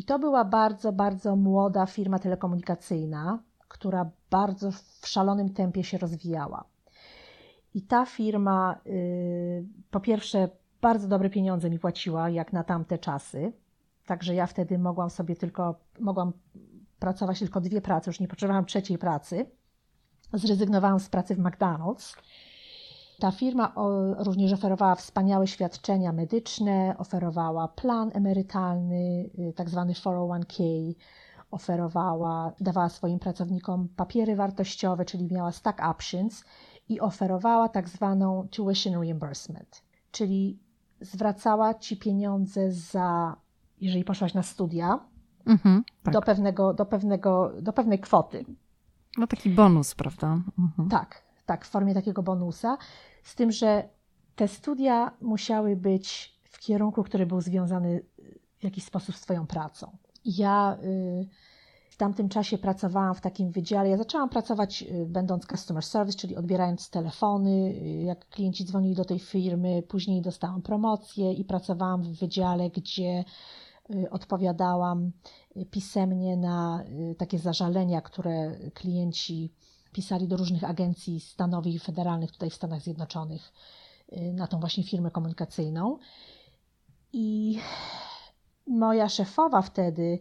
[0.00, 6.64] I to była bardzo, bardzo młoda firma telekomunikacyjna, która bardzo w szalonym tempie się rozwijała.
[7.74, 10.48] I ta firma, y, po pierwsze,
[10.80, 13.52] bardzo dobre pieniądze mi płaciła, jak na tamte czasy.
[14.06, 16.32] Także ja wtedy mogłam sobie tylko, mogłam
[16.98, 19.46] pracować tylko dwie prace, już nie potrzebowałam trzeciej pracy.
[20.32, 22.16] Zrezygnowałam z pracy w McDonald's
[23.20, 23.72] ta firma
[24.18, 30.64] również oferowała wspaniałe świadczenia medyczne, oferowała plan emerytalny, y, tak zwany 401k,
[31.50, 36.44] oferowała, dawała swoim pracownikom papiery wartościowe, czyli miała stack options
[36.88, 40.58] i oferowała tak zwaną tuition reimbursement, czyli
[41.00, 43.36] zwracała ci pieniądze za,
[43.80, 45.00] jeżeli poszłaś na studia,
[45.46, 46.14] mhm, tak.
[46.14, 48.44] do, pewnego, do, pewnego, do pewnej kwoty.
[49.18, 50.38] No taki bonus, prawda?
[50.58, 50.88] Mhm.
[50.88, 52.78] Tak, tak, w formie takiego bonusa.
[53.22, 53.88] Z tym, że
[54.36, 58.04] te studia musiały być w kierunku, który był związany
[58.58, 59.96] w jakiś sposób z Twoją pracą.
[60.24, 61.28] Ja y,
[61.90, 63.88] w tamtym czasie pracowałam w takim wydziale.
[63.88, 69.04] Ja zaczęłam pracować y, będąc customer service, czyli odbierając telefony, y, jak klienci dzwonili do
[69.04, 69.82] tej firmy.
[69.88, 73.24] Później dostałam promocję i pracowałam w wydziale, gdzie
[74.10, 75.12] odpowiadałam
[75.70, 76.84] pisemnie na
[77.18, 79.52] takie zażalenia, które klienci
[79.92, 83.52] pisali do różnych agencji stanowych i federalnych tutaj w Stanach Zjednoczonych
[84.12, 85.98] y, na tą właśnie firmę komunikacyjną.
[87.12, 87.58] I
[88.66, 90.18] moja szefowa wtedy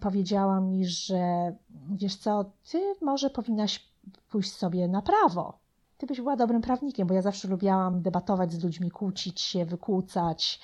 [0.00, 1.54] powiedziała mi, że
[1.90, 3.88] wiesz co, ty może powinnaś
[4.30, 5.58] pójść sobie na prawo.
[5.98, 10.60] Ty byś była dobrym prawnikiem, bo ja zawsze lubiałam debatować z ludźmi, kłócić się, wykłócać.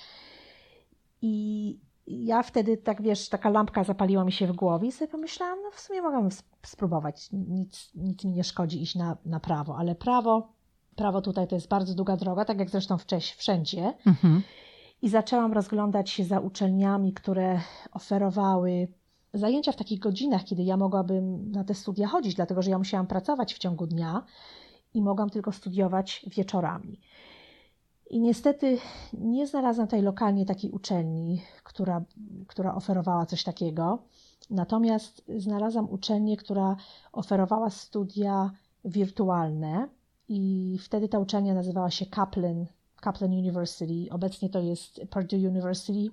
[1.23, 1.79] I
[2.11, 5.71] ja wtedy, tak wiesz, taka lampka zapaliła mi się w głowie i sobie pomyślałam, no
[5.71, 6.31] w sumie mogłabym
[6.67, 7.29] spróbować.
[7.33, 10.53] Nic, nic mi nie szkodzi iść na, na prawo, ale prawo,
[10.97, 13.95] prawo tutaj to jest bardzo długa droga, tak jak zresztą wcześniej wszędzie.
[14.07, 14.43] Mhm.
[15.03, 17.61] I zaczęłam rozglądać się za uczelniami, które
[17.93, 18.89] oferowały
[19.35, 23.07] zajęcia w takich godzinach, kiedy ja mogłabym na te studia chodzić, dlatego że ja musiałam
[23.07, 24.25] pracować w ciągu dnia
[24.95, 27.01] i mogłam tylko studiować wieczorami.
[28.11, 28.79] I niestety
[29.13, 32.05] nie znalazłam tutaj lokalnie takiej uczelni, która,
[32.47, 34.03] która oferowała coś takiego.
[34.51, 36.77] Natomiast znalazłam uczelnię, która
[37.13, 38.51] oferowała studia
[38.85, 39.89] wirtualne
[40.29, 42.67] i wtedy ta uczelnia nazywała się Kaplan,
[43.01, 44.07] Kaplan University.
[44.11, 46.11] Obecnie to jest Purdue University.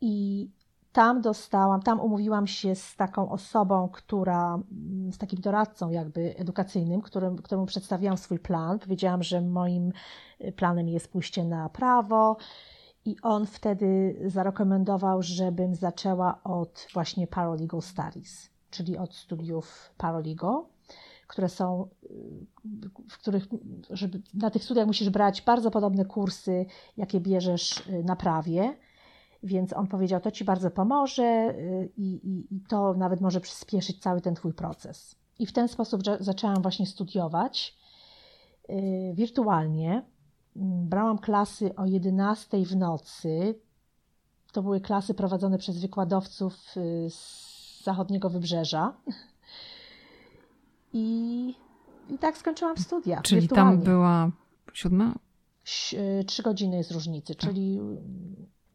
[0.00, 0.48] I
[0.92, 4.58] tam dostałam, tam umówiłam się z taką osobą, która,
[5.12, 8.78] z takim doradcą jakby edukacyjnym, którym, któremu przedstawiłam swój plan.
[8.78, 9.92] Powiedziałam, że moim
[10.56, 12.36] planem jest pójście na prawo
[13.04, 20.64] i on wtedy zarekomendował, żebym zaczęła od właśnie Paralegal Studies, czyli od studiów paralegal,
[21.26, 21.88] które są,
[23.10, 23.46] w których,
[23.90, 28.76] żeby, na tych studiach musisz brać bardzo podobne kursy, jakie bierzesz na prawie
[29.42, 34.02] więc on powiedział, to ci bardzo pomoże y, i, i, i to nawet może przyspieszyć
[34.02, 35.16] cały ten twój proces.
[35.38, 37.76] I w ten sposób zaczęłam właśnie studiować
[38.70, 40.02] y, wirtualnie.
[40.56, 43.60] Mm, brałam klasy o 11 w nocy.
[44.52, 48.94] To były klasy prowadzone przez wykładowców y, z zachodniego wybrzeża.
[50.92, 51.54] I,
[52.10, 53.22] i tak skończyłam studia.
[53.22, 53.76] Czyli wirtualnie.
[53.76, 54.30] tam była
[54.72, 55.14] siódma?
[56.26, 57.50] Trzy godziny jest różnicy, tak.
[57.50, 57.80] czyli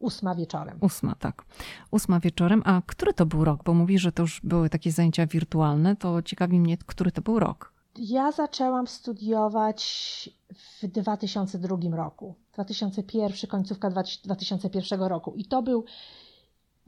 [0.04, 0.78] ósma wieczorem.
[0.80, 1.44] Ósma, tak.
[1.90, 2.62] Ósma wieczorem.
[2.64, 3.64] A który to był rok?
[3.64, 5.96] Bo mówi, że to już były takie zajęcia wirtualne.
[5.96, 7.72] To ciekawi mnie, który to był rok.
[7.98, 12.34] Ja zaczęłam studiować w 2002 roku.
[12.54, 13.90] 2001, końcówka
[14.24, 15.34] 2001 roku.
[15.36, 15.84] I to był,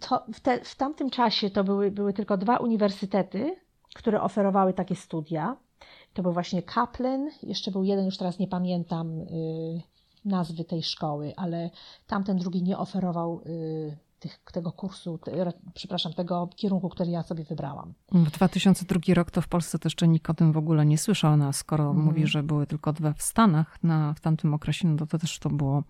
[0.00, 3.56] to w, te, w tamtym czasie to były, były tylko dwa uniwersytety,
[3.94, 5.56] które oferowały takie studia.
[6.14, 9.82] To był właśnie Kaplan, jeszcze był jeden, już teraz nie pamiętam, yy,
[10.26, 11.70] nazwy tej szkoły, ale
[12.06, 17.44] tamten drugi nie oferował y, tych, tego kursu, te, przepraszam, tego kierunku, który ja sobie
[17.44, 17.94] wybrałam.
[18.12, 21.52] W 2002 rok to w Polsce też nikt o tym w ogóle nie słyszał, no,
[21.52, 22.06] skoro mhm.
[22.06, 25.38] mówi, że były tylko dwa w Stanach na, w tamtym okresie, no to, to też
[25.38, 25.82] to było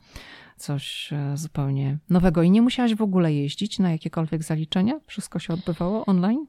[0.56, 2.42] coś e, zupełnie nowego.
[2.42, 5.00] I nie musiałaś w ogóle jeździć na jakiekolwiek zaliczenia?
[5.06, 6.46] Wszystko się odbywało online?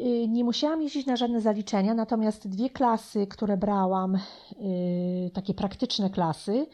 [0.00, 6.10] Y, nie musiałam jeździć na żadne zaliczenia, natomiast dwie klasy, które brałam, y, takie praktyczne
[6.10, 6.66] klasy,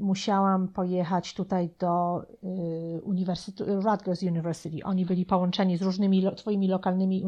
[0.00, 4.84] musiałam pojechać tutaj do y, Uniwersytetu, Rutgers University.
[4.84, 7.24] Oni byli połączeni z różnymi twoimi lokalnymi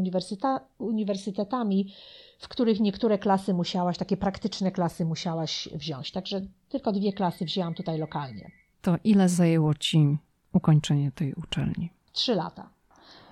[0.78, 1.92] uniwersytetami,
[2.38, 6.12] w których niektóre klasy musiałaś, takie praktyczne klasy musiałaś wziąć.
[6.12, 8.50] Także tylko dwie klasy wzięłam tutaj lokalnie.
[8.82, 10.18] To ile zajęło ci
[10.52, 11.90] ukończenie tej uczelni?
[12.12, 12.68] Trzy lata.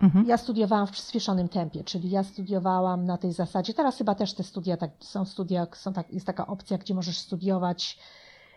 [0.02, 0.28] Mhm.
[0.28, 3.74] Ja studiowałam w przyspieszonym tempie, czyli ja studiowałam na tej zasadzie.
[3.74, 7.18] Teraz chyba też te studia, tak, są studia, są tak, jest taka opcja, gdzie możesz
[7.18, 7.98] studiować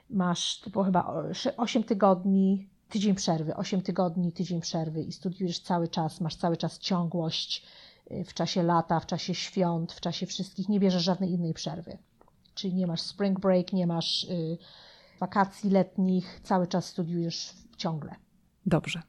[0.09, 1.23] masz, to było chyba
[1.57, 6.79] 8 tygodni, tydzień przerwy, 8 tygodni, tydzień przerwy i studiujesz cały czas, masz cały czas
[6.79, 7.65] ciągłość
[8.11, 11.97] y, w czasie lata, w czasie świąt, w czasie wszystkich, nie bierzesz żadnej innej przerwy.
[12.53, 14.57] Czyli nie masz spring break, nie masz y,
[15.19, 18.15] wakacji letnich, cały czas studiujesz ciągle.
[18.65, 19.01] Dobrze.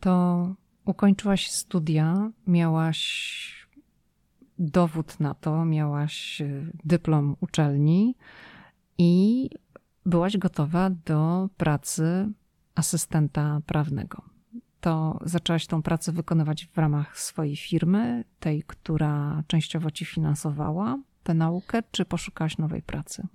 [0.00, 0.46] To
[0.84, 3.40] ukończyłaś studia, miałaś
[4.58, 8.14] dowód na to, miałaś y, dyplom uczelni
[8.98, 9.50] i
[10.06, 12.28] byłaś gotowa do pracy
[12.74, 14.22] asystenta prawnego.
[14.80, 21.34] To zaczęłaś tą pracę wykonywać w ramach swojej firmy, tej, która częściowo ci finansowała tę
[21.34, 23.26] naukę, czy poszukałaś nowej pracy?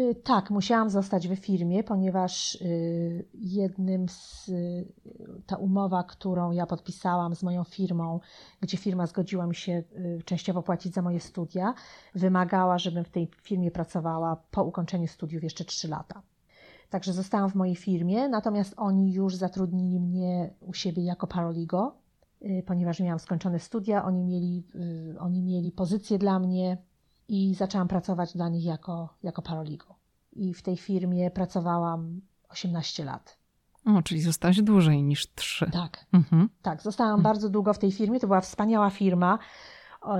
[0.00, 4.50] Y, tak, musiałam zostać w firmie, ponieważ y, jednym z
[5.46, 8.20] ta umowa, którą ja podpisałam z moją firmą,
[8.60, 11.74] gdzie firma zgodziła mi się y, częściowo płacić za moje studia,
[12.14, 16.22] wymagała, żebym w tej firmie pracowała po ukończeniu studiów jeszcze 3 lata.
[16.90, 21.96] Także zostałam w mojej firmie, natomiast oni już zatrudnili mnie u siebie jako paraligo,
[22.66, 24.64] ponieważ miałam skończone studia, oni mieli,
[25.18, 26.78] oni mieli pozycję dla mnie,
[27.28, 29.94] i zaczęłam pracować dla nich jako, jako paraligo.
[30.32, 33.38] I w tej firmie pracowałam 18 lat.
[33.86, 35.70] O, czyli zostałaś dłużej niż 3.
[35.70, 36.48] Tak, mhm.
[36.62, 36.82] tak.
[36.82, 37.22] Zostałam mhm.
[37.22, 38.20] bardzo długo w tej firmie.
[38.20, 39.38] To była wspaniała firma.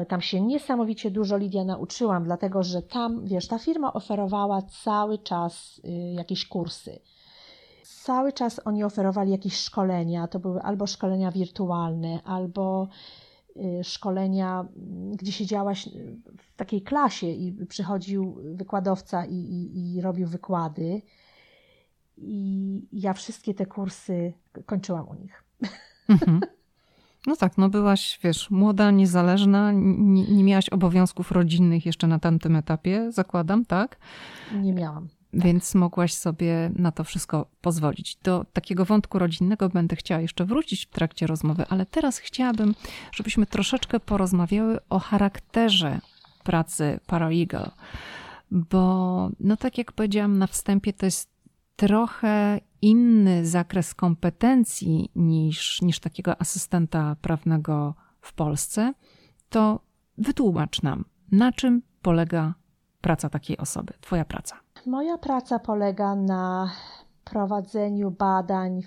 [0.09, 5.81] Tam się niesamowicie dużo Lidia nauczyłam, dlatego że tam, wiesz, ta firma oferowała cały czas
[5.85, 6.99] y, jakieś kursy.
[7.83, 10.29] Cały czas oni oferowali jakieś szkolenia.
[10.29, 12.89] To były albo szkolenia wirtualne, albo
[13.83, 14.65] szkolenia,
[15.17, 15.89] gdzie siedziałaś
[16.39, 21.03] w takiej klasie i przychodził wykładowca i, i, i robił wykłady.
[22.19, 24.33] I ja wszystkie te kursy
[24.67, 25.45] kończyłam u nich.
[26.09, 26.41] Mhm.
[27.27, 32.57] No tak, no byłaś, wiesz, młoda, niezależna, nie, nie miałaś obowiązków rodzinnych jeszcze na tamtym
[32.57, 33.99] etapie, zakładam, tak?
[34.55, 35.09] Nie miałam.
[35.37, 38.17] Więc mogłaś sobie na to wszystko pozwolić.
[38.17, 42.75] Do takiego wątku rodzinnego będę chciała jeszcze wrócić w trakcie rozmowy, ale teraz chciałabym,
[43.13, 46.01] żebyśmy troszeczkę porozmawiały o charakterze
[46.45, 47.71] pracy Paralegal,
[48.51, 51.31] bo no tak jak powiedziałam na wstępie, to jest
[51.77, 58.95] trochę inny zakres kompetencji niż, niż takiego asystenta prawnego w Polsce,
[59.49, 59.81] to
[60.19, 62.55] wytłumacz nam, na czym polega
[63.01, 64.66] praca takiej osoby, Twoja praca?
[64.87, 66.71] Moja praca polega na
[67.25, 68.83] prowadzeniu badań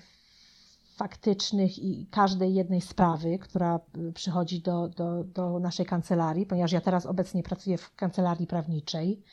[0.95, 3.79] faktycznych i każdej jednej sprawy, która
[4.13, 9.23] przychodzi do, do, do naszej kancelarii, ponieważ ja teraz obecnie pracuję w kancelarii prawniczej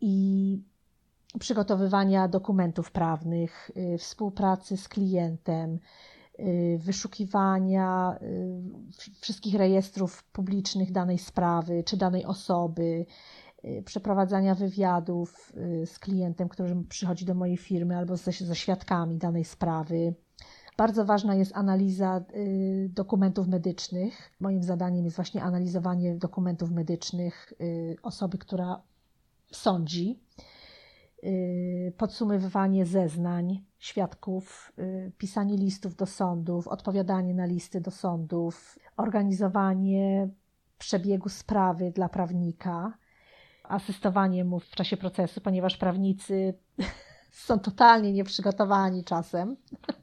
[0.00, 0.62] i
[1.38, 5.78] przygotowywania dokumentów prawnych, y, współpracy z klientem,
[6.38, 13.06] y, wyszukiwania y, wszystkich rejestrów publicznych danej sprawy czy danej osoby,
[13.84, 15.52] przeprowadzania wywiadów
[15.86, 20.14] z klientem, który przychodzi do mojej firmy albo ze, ze świadkami danej sprawy.
[20.76, 22.24] Bardzo ważna jest analiza
[22.88, 24.32] dokumentów medycznych.
[24.40, 27.52] Moim zadaniem jest właśnie analizowanie dokumentów medycznych
[28.02, 28.82] osoby, która
[29.52, 30.20] sądzi
[31.24, 40.28] Y, podsumowywanie zeznań świadków, y, pisanie listów do sądów, odpowiadanie na listy do sądów, organizowanie
[40.78, 42.98] przebiegu sprawy dla prawnika,
[43.68, 46.54] asystowanie mu w czasie procesu, ponieważ prawnicy
[47.30, 49.56] są totalnie nieprzygotowani czasem.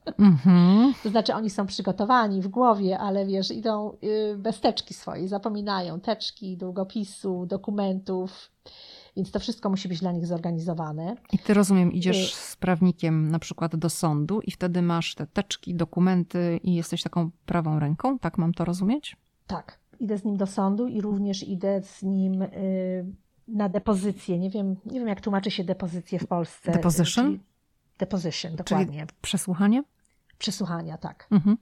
[0.05, 0.93] Mm-hmm.
[1.03, 5.99] To znaczy, oni są przygotowani w głowie, ale wiesz, idą y, bez teczki swojej, zapominają
[5.99, 8.51] teczki, długopisu, dokumentów
[9.15, 11.15] więc to wszystko musi być dla nich zorganizowane.
[11.33, 15.27] I ty rozumiem, idziesz y- z prawnikiem na przykład do sądu i wtedy masz te
[15.27, 19.17] teczki, dokumenty i jesteś taką prawą ręką, tak mam to rozumieć?
[19.47, 19.79] Tak.
[19.99, 23.05] Idę z nim do sądu i również idę z nim y,
[23.47, 24.39] na depozycję.
[24.39, 26.71] Nie wiem, nie wiem jak tłumaczy się depozycję w Polsce.
[26.71, 27.39] Deposition?
[27.99, 29.05] Deposition, dokładnie.
[29.05, 29.83] Czyli przesłuchanie?
[30.37, 31.27] Przesłuchania, tak.
[31.31, 31.57] Mhm.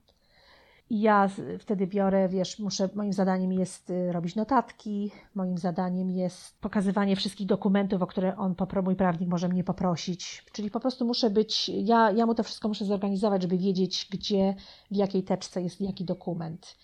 [0.90, 6.58] I ja wtedy biorę, wiesz, muszę, moim zadaniem jest y, robić notatki, moim zadaniem jest
[6.60, 8.54] pokazywanie wszystkich dokumentów, o które on,
[8.84, 10.44] mój prawnik może mnie poprosić.
[10.52, 14.54] Czyli po prostu muszę być, ja, ja mu to wszystko muszę zorganizować, żeby wiedzieć, gdzie,
[14.90, 16.76] w jakiej teczce jest jaki dokument,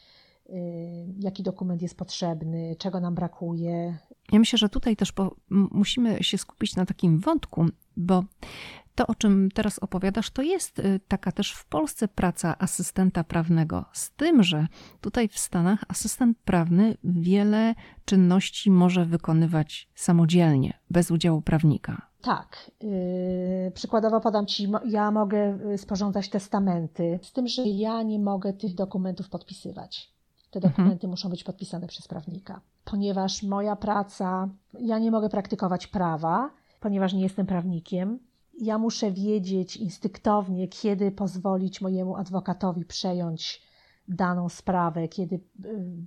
[1.18, 3.98] jaki dokument jest potrzebny, czego nam brakuje.
[4.32, 8.24] Ja myślę, że tutaj też po, musimy się skupić na takim wątku, bo
[8.94, 13.84] to, o czym teraz opowiadasz, to jest y, taka też w Polsce praca asystenta prawnego.
[13.92, 14.66] Z tym, że
[15.00, 17.74] tutaj w Stanach asystent prawny wiele
[18.04, 22.10] czynności może wykonywać samodzielnie, bez udziału prawnika.
[22.22, 22.70] Tak.
[22.80, 28.52] Yy, przykładowo podam Ci, ja mogę y, sporządzać testamenty, z tym, że ja nie mogę
[28.52, 30.19] tych dokumentów podpisywać.
[30.50, 31.10] Te dokumenty mhm.
[31.10, 34.48] muszą być podpisane przez prawnika, ponieważ moja praca,
[34.80, 38.18] ja nie mogę praktykować prawa, ponieważ nie jestem prawnikiem
[38.60, 43.62] ja muszę wiedzieć instynktownie, kiedy pozwolić mojemu adwokatowi przejąć
[44.08, 45.40] daną sprawę, kiedy y,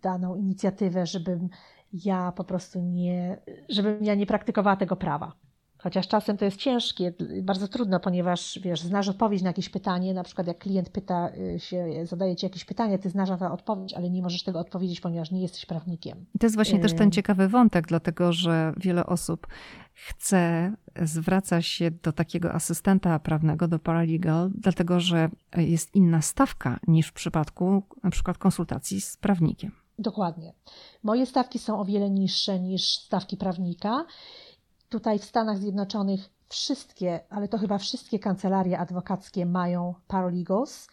[0.02, 1.50] daną inicjatywę, żebym
[1.94, 3.38] ja po prostu nie,
[3.70, 5.32] żebym ja nie praktykowała tego prawa.
[5.84, 10.24] Chociaż czasem to jest ciężkie, bardzo trudno, ponieważ wiesz, znasz odpowiedź na jakieś pytanie, na
[10.24, 13.94] przykład jak klient pyta y, się, zadaje ci jakieś pytanie, ty znasz na to odpowiedź,
[13.94, 16.26] ale nie możesz tego odpowiedzieć, ponieważ nie jesteś prawnikiem.
[16.36, 16.82] I to jest właśnie y...
[16.82, 19.48] też ten ciekawy wątek, dlatego że wiele osób
[19.94, 27.08] chce, zwraca się do takiego asystenta prawnego, do paralegal, dlatego że jest inna stawka niż
[27.08, 29.72] w przypadku na przykład konsultacji z prawnikiem.
[30.00, 30.54] Dokładnie.
[31.04, 34.06] Moje stawki są o wiele niższe niż stawki prawnika
[34.94, 40.88] Tutaj w Stanach Zjednoczonych wszystkie, ale to chyba wszystkie kancelarie adwokackie mają paralegals,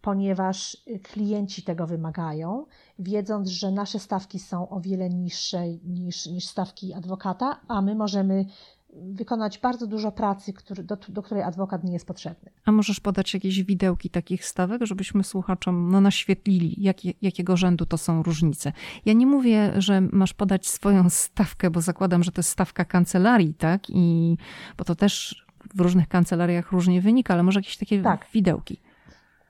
[0.00, 2.66] ponieważ klienci tego wymagają,
[2.98, 8.44] wiedząc, że nasze stawki są o wiele niższe niż, niż stawki adwokata, a my możemy
[8.92, 12.50] wykonać bardzo dużo pracy, który, do, do, której adwokat nie jest potrzebny.
[12.64, 17.98] A możesz podać jakieś widełki takich stawek, żebyśmy słuchaczom no, naświetlili, jakie, jakiego rzędu to
[17.98, 18.72] są różnice.
[19.04, 23.54] Ja nie mówię, że masz podać swoją stawkę, bo zakładam, że to jest stawka kancelarii,
[23.54, 23.82] tak?
[23.88, 24.36] I,
[24.78, 28.26] bo to też w różnych kancelariach różnie wynika, ale może jakieś takie tak.
[28.32, 28.80] widełki.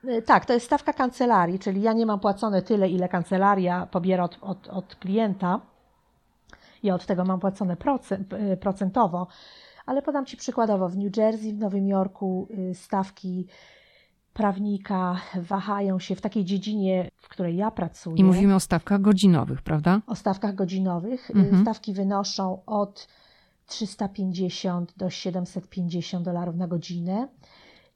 [0.04, 4.24] Y, tak, to jest stawka kancelarii, czyli ja nie mam płacone tyle, ile kancelaria pobiera
[4.24, 5.60] od, od, od klienta
[6.82, 7.76] ja od tego mam płacone
[8.52, 9.26] y, procentowo.
[9.86, 13.46] Ale podam Ci przykładowo, w New Jersey, w Nowym Jorku y, stawki
[14.32, 18.16] prawnika wahają się w takiej dziedzinie, w której ja pracuję.
[18.16, 20.00] I mówimy o stawkach godzinowych, prawda?
[20.06, 21.30] O stawkach godzinowych.
[21.30, 21.62] Y, mhm.
[21.62, 23.08] Stawki wynoszą od
[23.66, 27.28] 350 do 750 dolarów na godzinę.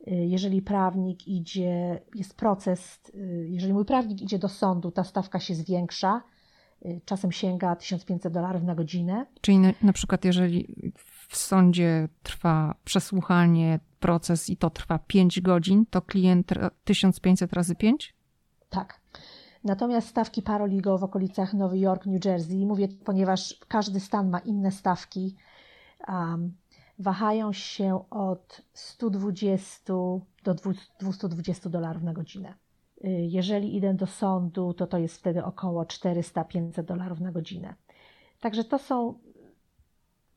[0.07, 3.01] Jeżeli prawnik idzie, jest proces,
[3.45, 6.23] jeżeli mój prawnik idzie do sądu, ta stawka się zwiększa
[7.05, 9.27] czasem sięga 1500 dolarów na godzinę.
[9.41, 10.93] Czyli na, na przykład, jeżeli
[11.29, 16.51] w sądzie trwa przesłuchanie, proces i to trwa 5 godzin, to klient
[16.85, 18.15] 1500 razy 5?
[18.71, 19.01] Tak.
[19.65, 24.73] Natomiast stawki paralegal w okolicach Nowy Jork, New Jersey, mówię, ponieważ każdy stan ma inne
[24.73, 25.37] stawki,
[26.09, 26.57] um,
[26.99, 29.93] wahają się od 120
[30.45, 30.55] do
[30.99, 32.55] 220 dolarów na godzinę.
[33.05, 37.75] Y, jeżeli idę do sądu, to to jest wtedy około 400-500 dolarów na godzinę.
[38.41, 39.19] Także to są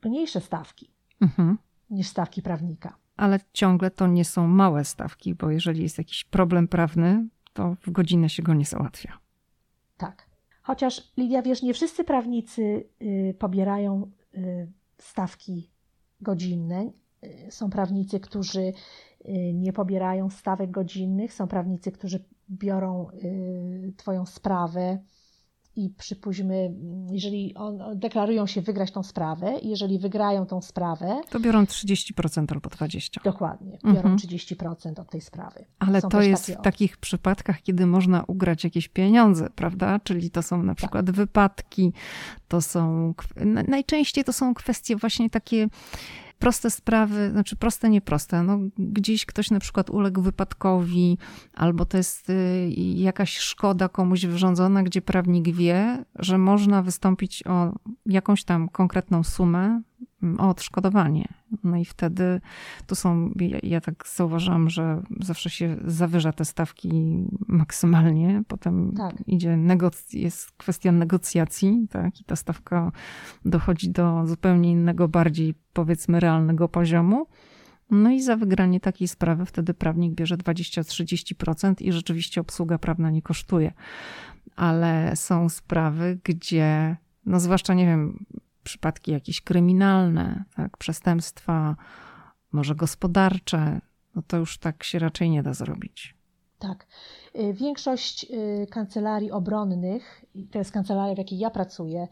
[0.04, 0.90] mniejsze stawki
[1.20, 1.58] mhm.
[1.90, 2.96] niż stawki prawnika.
[3.16, 7.90] Ale ciągle to nie są małe stawki, bo jeżeli jest jakiś problem prawny, to w
[7.90, 9.18] godzinę się go nie załatwia.
[9.96, 10.28] Tak.
[10.62, 15.70] Chociaż, Lidia, wiesz, nie wszyscy prawnicy y, pobierają y, stawki
[16.20, 16.90] godzinne.
[17.50, 18.72] Są prawnicy, którzy
[19.54, 24.98] nie pobierają stawek godzinnych, są prawnicy, którzy biorą y, Twoją sprawę
[25.78, 26.74] i przypuśćmy,
[27.10, 32.52] jeżeli on, deklarują się wygrać tą sprawę, i jeżeli wygrają tą sprawę, to biorą 30%
[32.52, 33.24] albo 20%.
[33.24, 34.16] Dokładnie, biorą mhm.
[34.16, 35.64] 30% od tej sprawy.
[35.78, 39.98] Ale są to jest w takich przypadkach, kiedy można ugrać jakieś pieniądze, prawda?
[40.04, 41.14] Czyli to są na przykład tak.
[41.14, 41.92] wypadki,
[42.48, 43.14] to są
[43.68, 45.68] najczęściej to są kwestie właśnie takie
[46.38, 48.42] proste sprawy, znaczy proste, nieproste.
[48.42, 51.18] No, gdzieś ktoś na przykład uległ wypadkowi,
[51.54, 57.72] albo to jest y, jakaś szkoda komuś wyrządzona, gdzie prawnik wie, że można wystąpić o
[58.06, 59.82] jakąś tam konkretną sumę,
[60.38, 61.28] o odszkodowanie.
[61.64, 62.40] No i wtedy
[62.86, 69.14] tu są, ja, ja, tak zauważam, że zawsze się zawyża te stawki maksymalnie, potem tak.
[69.26, 72.92] idzie negoc- jest kwestia negocjacji, tak, i ta stawka
[73.44, 77.26] dochodzi do zupełnie innego, bardziej powiedzmy realnego poziomu.
[77.90, 83.22] No i za wygranie takiej sprawy wtedy prawnik bierze 20-30% i rzeczywiście obsługa prawna nie
[83.22, 83.72] kosztuje.
[84.56, 86.96] Ale są sprawy, gdzie,
[87.26, 88.24] no zwłaszcza, nie wiem,
[88.68, 91.76] przypadki jakieś kryminalne, tak, przestępstwa,
[92.52, 93.80] może gospodarcze,
[94.14, 96.14] no to już tak się raczej nie da zrobić.
[96.58, 96.86] Tak.
[97.36, 102.08] Y, większość y, kancelarii obronnych, to jest kancelaria, w jakiej ja pracuję,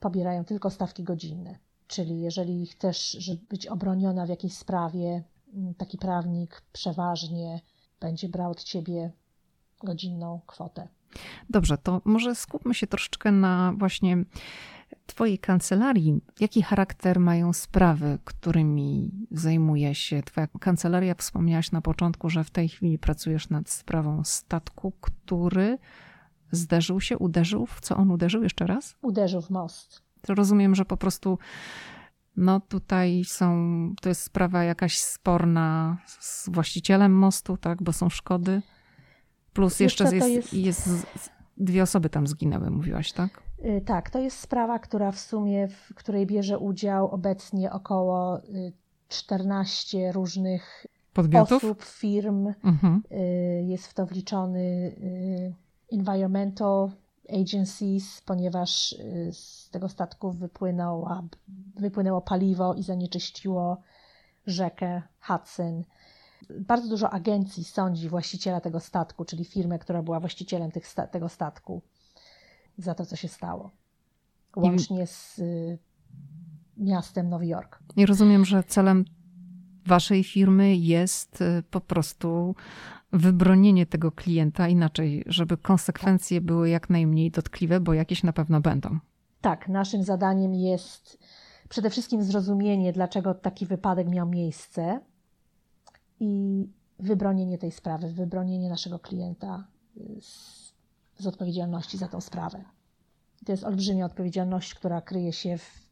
[0.00, 1.58] pobierają tylko stawki godzinne.
[1.86, 5.24] Czyli jeżeli chcesz być obroniona w jakiejś sprawie,
[5.54, 7.60] mm, taki prawnik przeważnie
[8.00, 9.12] będzie brał od ciebie
[9.84, 10.88] godzinną kwotę.
[11.50, 14.24] Dobrze, to może skupmy się troszeczkę na właśnie
[15.06, 16.20] Twojej kancelarii.
[16.40, 21.14] Jaki charakter mają sprawy, którymi zajmuje się Twoja kancelaria?
[21.14, 25.78] Wspomniałaś na początku, że w tej chwili pracujesz nad sprawą statku, który
[26.52, 27.66] zderzył się, uderzył.
[27.66, 28.96] W co on uderzył jeszcze raz?
[29.02, 30.02] Uderzył w most.
[30.22, 31.38] To rozumiem, że po prostu
[32.36, 38.62] no tutaj są, to jest sprawa jakaś sporna z właścicielem mostu, tak, bo są szkody.
[39.52, 40.86] Plus jeszcze, jeszcze jest, jest...
[40.86, 43.42] jest, dwie osoby tam zginęły, mówiłaś, tak?
[43.64, 48.40] Y, tak, to jest sprawa, która w sumie, w której bierze udział obecnie około
[49.08, 51.64] 14 y, różnych Podmiotów?
[51.64, 52.54] osób, firm.
[52.64, 53.02] Mhm.
[53.12, 54.96] Y, jest w to wliczony
[55.92, 56.90] environmental
[57.40, 58.94] agencies, ponieważ
[59.32, 61.22] z tego statku wypłynęło,
[61.76, 63.82] wypłynęło paliwo i zanieczyściło
[64.46, 65.84] rzekę Hudson.
[66.50, 71.82] Bardzo dużo agencji sądzi właściciela tego statku, czyli firmę, która była właścicielem tych, tego statku
[72.82, 73.70] za to, co się stało.
[74.56, 75.78] Łącznie z y,
[76.76, 77.78] miastem Nowy Jork.
[77.96, 79.04] I rozumiem, że celem
[79.86, 82.54] waszej firmy jest y, po prostu
[83.12, 88.98] wybronienie tego klienta inaczej, żeby konsekwencje były jak najmniej dotkliwe, bo jakieś na pewno będą.
[89.40, 91.18] Tak, naszym zadaniem jest
[91.68, 95.00] przede wszystkim zrozumienie, dlaczego taki wypadek miał miejsce
[96.20, 96.64] i
[96.98, 99.64] wybronienie tej sprawy, wybronienie naszego klienta
[100.20, 100.59] z
[101.20, 102.64] z odpowiedzialności za tą sprawę.
[103.46, 105.90] To jest olbrzymia odpowiedzialność, która kryje się w.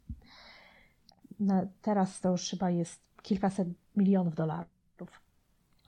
[1.41, 4.69] Na, teraz to już chyba jest kilkaset milionów dolarów.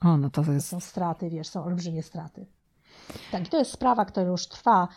[0.01, 0.69] O, no to, jest.
[0.69, 2.45] To są straty, wiesz, są olbrzymie straty.
[3.31, 4.87] Tak, to jest sprawa, która już trwa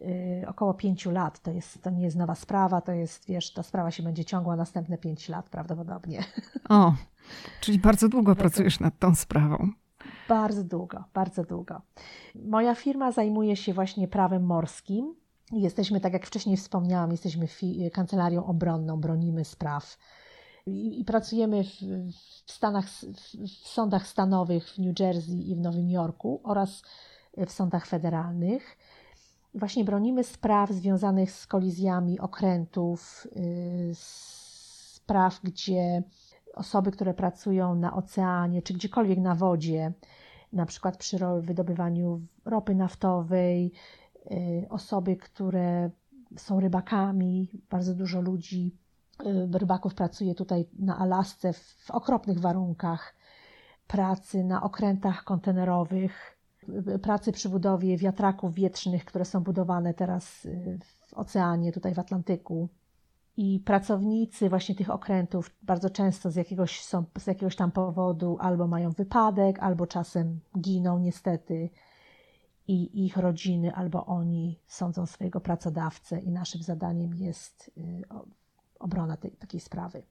[0.00, 1.40] y, około pięciu lat.
[1.40, 4.56] To, jest, to nie jest nowa sprawa, to jest, wiesz, ta sprawa się będzie ciągła
[4.56, 6.24] następne pięć lat prawdopodobnie.
[6.68, 6.94] O,
[7.60, 9.70] czyli bardzo długo pracujesz nad tą sprawą.
[10.28, 11.80] Bardzo długo, bardzo długo.
[12.34, 15.14] Moja firma zajmuje się właśnie prawem morskim.
[15.52, 17.46] Jesteśmy, tak jak wcześniej wspomniałam, jesteśmy
[17.92, 19.98] kancelarią obronną, bronimy spraw
[20.66, 21.70] i, pracujemy w,
[22.46, 22.86] w Stanach,
[23.64, 26.82] w sądach stanowych w New Jersey i w Nowym Jorku oraz
[27.46, 28.78] w sądach federalnych.
[29.54, 36.02] Właśnie bronimy spraw związanych z kolizjami okrętów, y, spraw, gdzie
[36.54, 39.92] osoby, które pracują na oceanie czy gdziekolwiek na wodzie,
[40.52, 43.72] na przykład przy wydobywaniu ropy naftowej,
[44.32, 45.90] y, osoby, które
[46.36, 48.76] są rybakami, bardzo dużo ludzi,
[49.52, 53.14] rybaków pracuje tutaj na Alasce w okropnych warunkach
[53.86, 56.38] pracy na okrętach kontenerowych,
[57.02, 60.48] pracy przy budowie wiatraków wietrznych, które są budowane teraz
[60.84, 62.68] w oceanie, tutaj w Atlantyku.
[63.36, 68.66] I pracownicy właśnie tych okrętów bardzo często z jakiegoś, są, z jakiegoś tam powodu albo
[68.66, 71.70] mają wypadek, albo czasem giną niestety.
[72.68, 78.02] I ich rodziny albo oni sądzą swojego pracodawcę, i naszym zadaniem jest y,
[78.78, 80.02] obrona tej, takiej sprawy.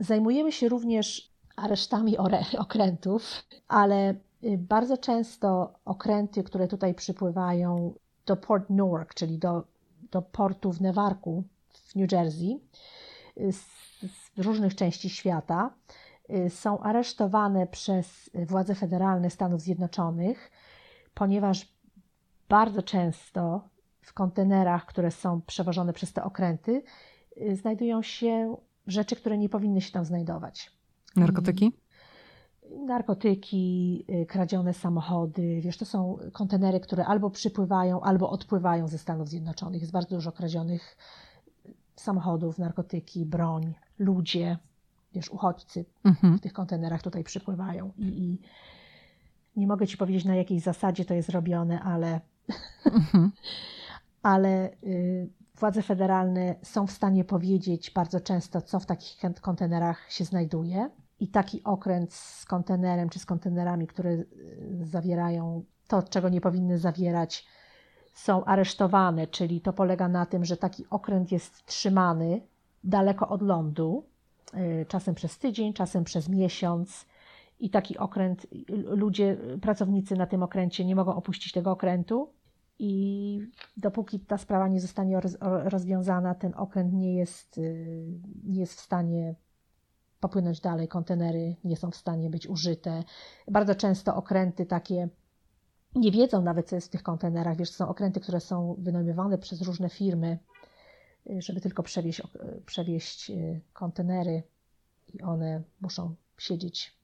[0.00, 2.18] Zajmujemy się również aresztami
[2.58, 3.22] okrętów,
[3.68, 4.14] ale
[4.44, 7.94] y, bardzo często okręty, które tutaj przypływają
[8.26, 9.64] do Port Newark, czyli do,
[10.10, 11.44] do portu w Newarku
[11.94, 12.60] w New Jersey,
[13.40, 13.64] y, z,
[14.02, 15.74] z różnych części świata,
[16.30, 20.50] y, są aresztowane przez władze federalne Stanów Zjednoczonych,
[21.14, 21.74] ponieważ
[22.48, 23.68] bardzo często
[24.00, 26.82] w kontenerach, które są przewożone przez te okręty,
[27.54, 30.70] znajdują się rzeczy, które nie powinny się tam znajdować.
[31.16, 31.72] Narkotyki?
[32.86, 35.60] Narkotyki, y, kradzione samochody.
[35.60, 39.80] Wiesz, to są kontenery, które albo przypływają, albo odpływają ze Stanów Zjednoczonych.
[39.80, 40.96] Jest bardzo dużo kradzionych
[41.96, 44.58] samochodów, narkotyki, broń, ludzie,
[45.14, 46.38] wiesz, uchodźcy mhm.
[46.38, 47.92] w tych kontenerach tutaj przypływają.
[47.96, 48.38] I, I,
[49.56, 52.20] nie mogę ci powiedzieć, na jakiej zasadzie to jest robione, ale,
[52.84, 53.32] mhm.
[54.22, 60.24] ale y, władze federalne są w stanie powiedzieć bardzo często, co w takich kontenerach się
[60.24, 60.90] znajduje.
[61.20, 64.26] I taki okręt z kontenerem czy z kontenerami, które y,
[64.82, 67.46] zawierają to, czego nie powinny zawierać,
[68.14, 72.40] są aresztowane, czyli to polega na tym, że taki okręt jest trzymany
[72.84, 74.04] daleko od lądu,
[74.54, 77.06] y, czasem przez tydzień, czasem przez miesiąc.
[77.60, 78.46] I taki okręt,
[78.86, 82.30] ludzie, pracownicy na tym okręcie nie mogą opuścić tego okrętu,
[82.78, 83.40] i
[83.76, 88.06] dopóki ta sprawa nie zostanie rozwiązana, ten okręt nie jest, y,
[88.44, 89.34] nie jest w stanie
[90.20, 93.02] popłynąć dalej, kontenery nie są w stanie być użyte.
[93.50, 95.08] Bardzo często okręty takie
[95.94, 97.56] nie wiedzą nawet, co jest w tych kontenerach.
[97.56, 100.38] Wiesz, są okręty, które są wynajmowane przez różne firmy,
[101.30, 102.22] y, żeby tylko przewieźć,
[102.66, 104.42] przewieźć y, kontenery
[105.14, 106.94] i one muszą siedzieć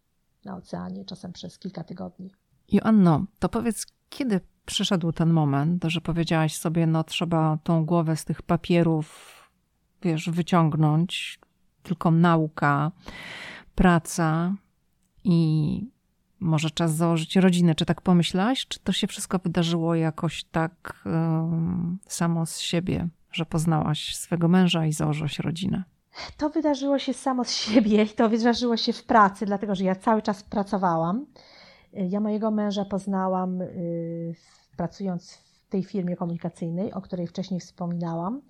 [0.45, 2.30] na oceanie czasem przez kilka tygodni.
[2.72, 8.24] Joanno, to powiedz, kiedy przyszedł ten moment, że powiedziałaś sobie, no trzeba tą głowę z
[8.24, 9.36] tych papierów,
[10.03, 11.41] wiesz, wyciągnąć,
[11.82, 12.93] tylko nauka,
[13.74, 14.55] praca
[15.24, 15.91] i
[16.41, 17.74] może czas założyć rodzinę.
[17.74, 18.66] Czy tak pomyślałaś?
[18.66, 24.86] Czy to się wszystko wydarzyło jakoś tak um, samo z siebie, że poznałaś swego męża
[24.86, 25.84] i założyłaś rodzinę?
[26.36, 29.95] To wydarzyło się samo z siebie i to wydarzyło się w pracy, dlatego że ja
[29.95, 31.26] cały czas pracowałam.
[31.93, 34.34] Ja mojego męża poznałam y,
[34.76, 38.43] pracując w tej firmie komunikacyjnej, o której wcześniej wspominałam.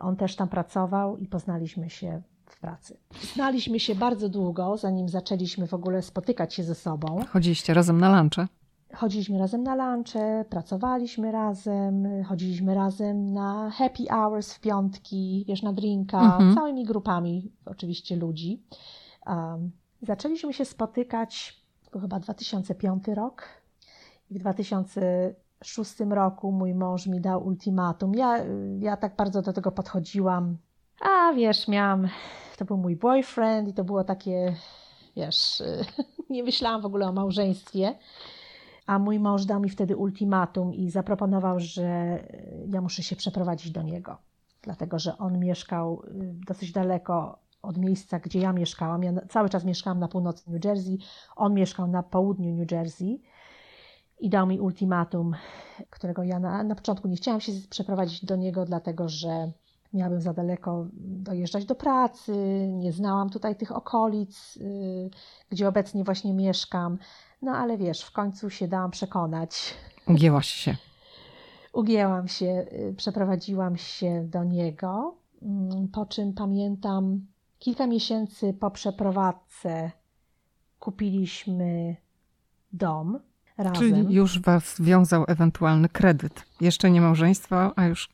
[0.00, 2.96] On też tam pracował i poznaliśmy się w pracy.
[3.34, 7.24] Znaliśmy się bardzo długo, zanim zaczęliśmy w ogóle spotykać się ze sobą.
[7.28, 8.48] Chodziliście razem na lunche?
[8.94, 15.72] Chodziliśmy razem na lunche, pracowaliśmy razem, chodziliśmy razem na happy hours w piątki, wiesz, na
[15.72, 16.54] drinka, mhm.
[16.54, 18.62] całymi grupami oczywiście ludzi.
[19.26, 19.70] Um,
[20.02, 23.44] zaczęliśmy się spotykać, to chyba 2005 rok.
[24.30, 28.14] I w 2006 roku mój mąż mi dał ultimatum.
[28.14, 28.44] Ja,
[28.78, 30.56] ja tak bardzo do tego podchodziłam.
[31.02, 32.08] A wiesz, miałam,
[32.58, 34.54] to był mój boyfriend i to było takie,
[35.16, 35.62] wiesz,
[36.30, 37.94] nie myślałam w ogóle o małżeństwie.
[38.86, 42.18] A mój mąż dał mi wtedy ultimatum i zaproponował, że
[42.68, 44.16] ja muszę się przeprowadzić do niego.
[44.62, 49.02] Dlatego, że on mieszkał y, dosyć daleko od miejsca, gdzie ja mieszkałam.
[49.02, 50.98] Ja cały czas mieszkałam na północy New Jersey,
[51.36, 53.22] on mieszkał na południu New Jersey
[54.20, 55.34] i dał mi ultimatum,
[55.90, 59.52] którego ja na, na początku nie chciałam się przeprowadzić do niego, dlatego że
[59.94, 62.32] miałabym za daleko dojeżdżać do pracy,
[62.72, 65.10] nie znałam tutaj tych okolic, yy,
[65.50, 66.98] gdzie obecnie właśnie mieszkam.
[67.42, 69.74] No ale wiesz, w końcu się dałam przekonać.
[70.06, 70.76] Ugięłaś się.
[71.72, 77.26] Ugięłam się, yy, przeprowadziłam się do niego, yy, po czym pamiętam,
[77.58, 79.90] kilka miesięcy po przeprowadzce
[80.78, 81.96] kupiliśmy
[82.72, 83.18] dom
[83.58, 83.74] razem.
[83.74, 86.44] Czyli już was wiązał ewentualny kredyt.
[86.60, 88.08] Jeszcze nie małżeństwo, a już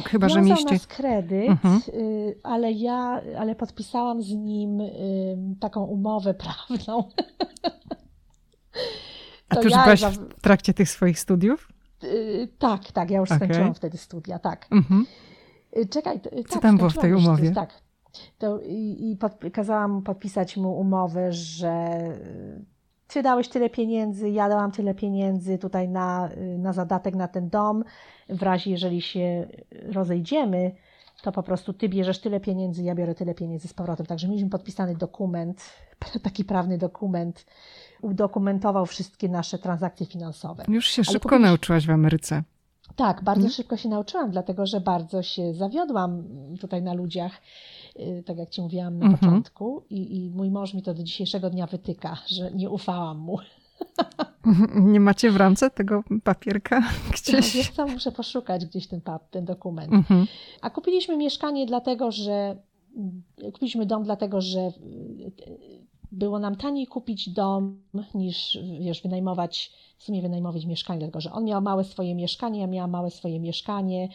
[0.00, 0.72] chyba, wiązał że mieście...
[0.72, 1.80] nas kredyt, mhm.
[1.88, 7.08] Y, ale ja, ale podpisałam z nim y, taką umowę prawną.
[9.48, 11.68] A ty już ja byłaś w trakcie tych swoich studiów?
[12.04, 13.38] Y, tak, tak, ja już okay.
[13.38, 14.66] skończyłam wtedy studia, tak.
[14.70, 15.06] Mhm.
[15.90, 17.50] Czekaj, Co tak, tam było w tej umowie?
[17.50, 17.82] tak.
[18.38, 21.88] To, I i pod, kazałam podpisać mu umowę, że
[23.12, 27.84] ty dałeś tyle pieniędzy, ja dałam tyle pieniędzy tutaj na, na zadatek na ten dom.
[28.28, 29.46] W razie, jeżeli się
[29.92, 30.72] rozejdziemy,
[31.22, 34.06] to po prostu ty bierzesz tyle pieniędzy, ja biorę tyle pieniędzy z powrotem.
[34.06, 35.70] Także mieliśmy podpisany dokument,
[36.22, 37.46] taki prawny dokument,
[38.02, 40.64] udokumentował wszystkie nasze transakcje finansowe.
[40.68, 41.46] Już się Ale szybko kupiliśmy...
[41.46, 42.42] nauczyłaś w Ameryce.
[42.96, 43.52] Tak, bardzo hmm?
[43.52, 46.24] szybko się nauczyłam, dlatego że bardzo się zawiodłam
[46.60, 47.32] tutaj na ludziach,
[48.26, 49.18] tak jak Ci mówiłam na -hmm.
[49.18, 49.82] początku.
[49.90, 53.38] I, I mój mąż mi to do dzisiejszego dnia wytyka, że nie ufałam mu.
[54.92, 56.82] Nie macie w ramce tego papierka
[57.14, 57.56] gdzieś?
[57.56, 59.92] Wiesz co, muszę poszukać gdzieś ten, ten dokument.
[59.92, 60.26] -hmm.
[60.60, 62.56] A kupiliśmy mieszkanie dlatego, że
[63.52, 64.72] kupiliśmy dom dlatego, że
[66.12, 67.82] było nam taniej kupić dom
[68.14, 72.66] niż wiesz, wynajmować, w sumie wynajmować mieszkanie, dlatego że on miał małe swoje mieszkanie, ja
[72.66, 74.08] miałam małe swoje mieszkanie.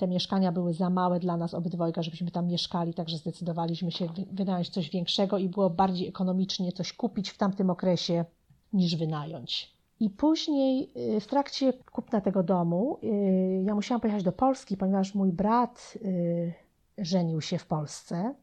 [0.00, 4.70] Te mieszkania były za małe dla nas obydwojga, żebyśmy tam mieszkali, także zdecydowaliśmy się wynająć
[4.70, 8.24] coś większego i było bardziej ekonomicznie coś kupić w tamtym okresie
[8.72, 9.72] niż wynająć.
[10.00, 15.14] I później y, w trakcie kupna tego domu y, ja musiałam pojechać do Polski, ponieważ
[15.14, 16.52] mój brat y,
[16.98, 18.34] żenił się w Polsce.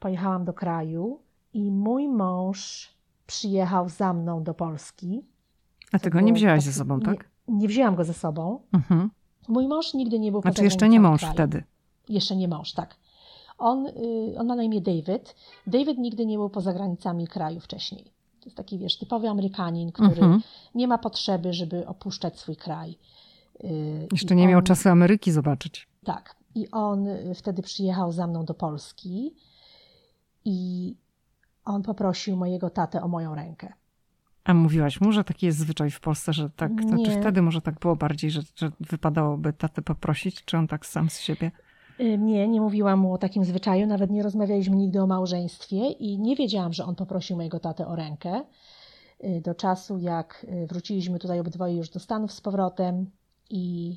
[0.00, 1.20] Pojechałam do kraju
[1.52, 2.90] i mój mąż
[3.26, 5.24] przyjechał za mną do Polski.
[5.92, 7.30] A tego nie wzięłaś ze sobą, tak?
[7.48, 8.60] Nie, nie, wzięłam go ze sobą.
[8.72, 9.10] Mhm.
[9.48, 11.34] Mój mąż nigdy nie był Znaczy jeszcze nie mąż kraju.
[11.34, 11.64] wtedy.
[12.08, 12.96] Jeszcze nie mąż, tak.
[13.58, 13.86] On,
[14.38, 15.34] on ma na imię David.
[15.66, 18.04] David nigdy nie był poza granicami kraju wcześniej.
[18.40, 20.42] To jest taki, wiesz, typowy Amerykanin, który mhm.
[20.74, 22.98] nie ma potrzeby, żeby opuszczać swój kraj.
[24.12, 25.88] Jeszcze I nie on, miał czasu Ameryki zobaczyć.
[26.04, 26.36] Tak.
[26.54, 29.34] I on wtedy przyjechał za mną do Polski
[30.44, 30.94] i
[31.64, 33.72] on poprosił mojego tatę o moją rękę.
[34.44, 37.60] A mówiłaś mu, że taki jest zwyczaj w Polsce, że tak, to, czy wtedy może
[37.60, 41.50] tak było bardziej, że, że wypadałoby tatę poprosić, czy on tak sam z siebie?
[42.00, 46.18] Y, nie, nie mówiłam mu o takim zwyczaju, nawet nie rozmawialiśmy nigdy o małżeństwie i
[46.18, 48.44] nie wiedziałam, że on poprosił mojego tatę o rękę.
[49.24, 53.10] Y, do czasu, jak y, wróciliśmy tutaj obydwoje już do Stanów z powrotem
[53.50, 53.96] i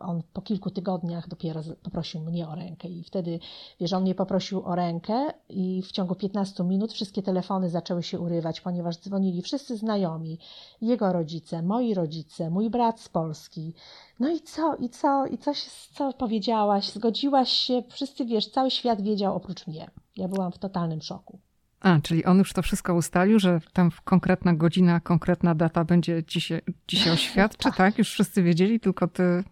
[0.00, 3.38] on po kilku tygodniach dopiero poprosił mnie o rękę i wtedy,
[3.80, 8.20] wiesz, on mnie poprosił o rękę i w ciągu 15 minut wszystkie telefony zaczęły się
[8.20, 10.38] urywać, ponieważ dzwonili wszyscy znajomi,
[10.80, 13.74] jego rodzice, moi rodzice, mój brat z Polski.
[14.20, 19.00] No i co, i co, i coś, co powiedziałaś, zgodziłaś się, wszyscy, wiesz, cały świat
[19.00, 19.90] wiedział oprócz mnie.
[20.16, 21.38] Ja byłam w totalnym szoku.
[21.80, 26.60] A, czyli on już to wszystko ustalił, że tam konkretna godzina, konkretna data będzie dzisiaj,
[26.88, 27.76] dzisiaj oświadczy, tak.
[27.76, 27.98] tak?
[27.98, 29.44] Już wszyscy wiedzieli, tylko ty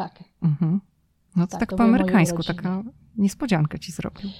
[0.00, 0.24] tak.
[0.42, 0.80] Mhm.
[1.36, 2.82] No to tak, tak to po amerykańsku, taka
[3.16, 4.30] niespodziankę ci zrobił.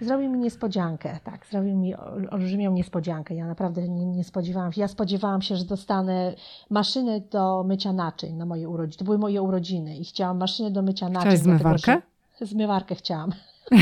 [0.00, 1.94] Zrobił mi niespodziankę, tak, zrobił mi
[2.30, 3.34] olbrzymią niespodziankę.
[3.34, 4.80] Ja naprawdę nie, nie, spodziewałam się.
[4.80, 6.34] Ja spodziewałam się, że dostanę
[6.70, 8.98] maszynę do mycia naczyń na moje urodziny.
[8.98, 11.20] To były moje urodziny i chciałam maszynę do mycia naczyń.
[11.20, 12.02] Chciałaś zmywarkę?
[12.40, 13.30] Zmywarkę chciałam.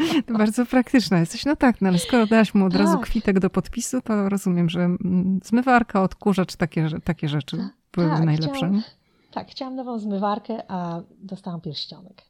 [0.26, 1.44] To bardzo praktyczne jesteś.
[1.44, 3.06] No tak, no ale skoro dałaś mu od razu tak.
[3.06, 8.24] kwitek do podpisu, to rozumiem, że mm, zmywarka, odkurzacz, takie, takie rzeczy tak, były tak,
[8.24, 8.56] najlepsze.
[8.56, 8.82] Chciałam,
[9.30, 12.22] tak, chciałam nową zmywarkę, a dostałam pierścionek.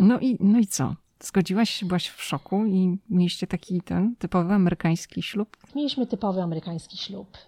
[0.00, 0.94] No i, no i co?
[1.20, 5.56] Zgodziłaś się, byłaś w szoku i mieliście taki ten typowy amerykański ślub?
[5.74, 7.38] Mieliśmy typowy amerykański ślub.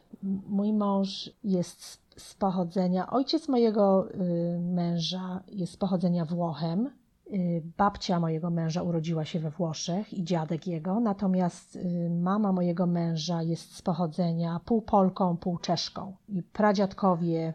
[0.49, 6.91] Mój mąż jest z pochodzenia, ojciec mojego y, męża jest z pochodzenia Włochem.
[7.32, 12.86] Y, babcia mojego męża urodziła się we Włoszech i dziadek jego, natomiast y, mama mojego
[12.86, 16.16] męża jest z pochodzenia pół Polką, pół Czeszką.
[16.28, 17.55] I pradziadkowie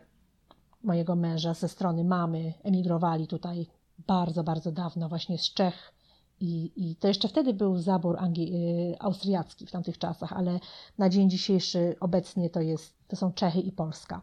[0.85, 3.67] mojego męża ze strony mamy emigrowali tutaj
[4.07, 5.93] bardzo, bardzo dawno, właśnie z Czech.
[6.39, 10.59] I, i to jeszcze wtedy był zabór Angi- y, austriacki w tamtych czasach, ale
[10.97, 14.21] na dzień dzisiejszy obecnie to, jest, to są Czechy i Polska.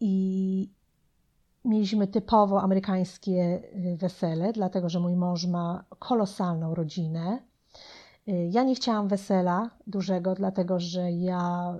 [0.00, 0.68] I
[1.64, 3.62] mieliśmy typowo amerykańskie
[3.92, 7.42] y, wesele, dlatego że mój mąż ma kolosalną rodzinę
[8.26, 11.74] ja nie chciałam wesela dużego, dlatego że ja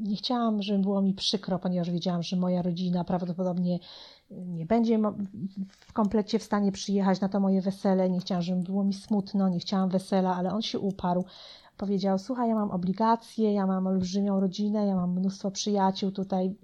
[0.00, 3.78] nie chciałam, żeby było mi przykro, ponieważ wiedziałam, że moja rodzina prawdopodobnie
[4.30, 4.98] nie będzie
[5.70, 8.10] w komplecie w stanie przyjechać na to moje wesele.
[8.10, 11.24] Nie chciałam, żeby było mi smutno, nie chciałam wesela, ale on się uparł.
[11.76, 16.54] Powiedział: Słuchaj, ja mam obligacje, ja mam olbrzymią rodzinę, ja mam mnóstwo przyjaciół tutaj.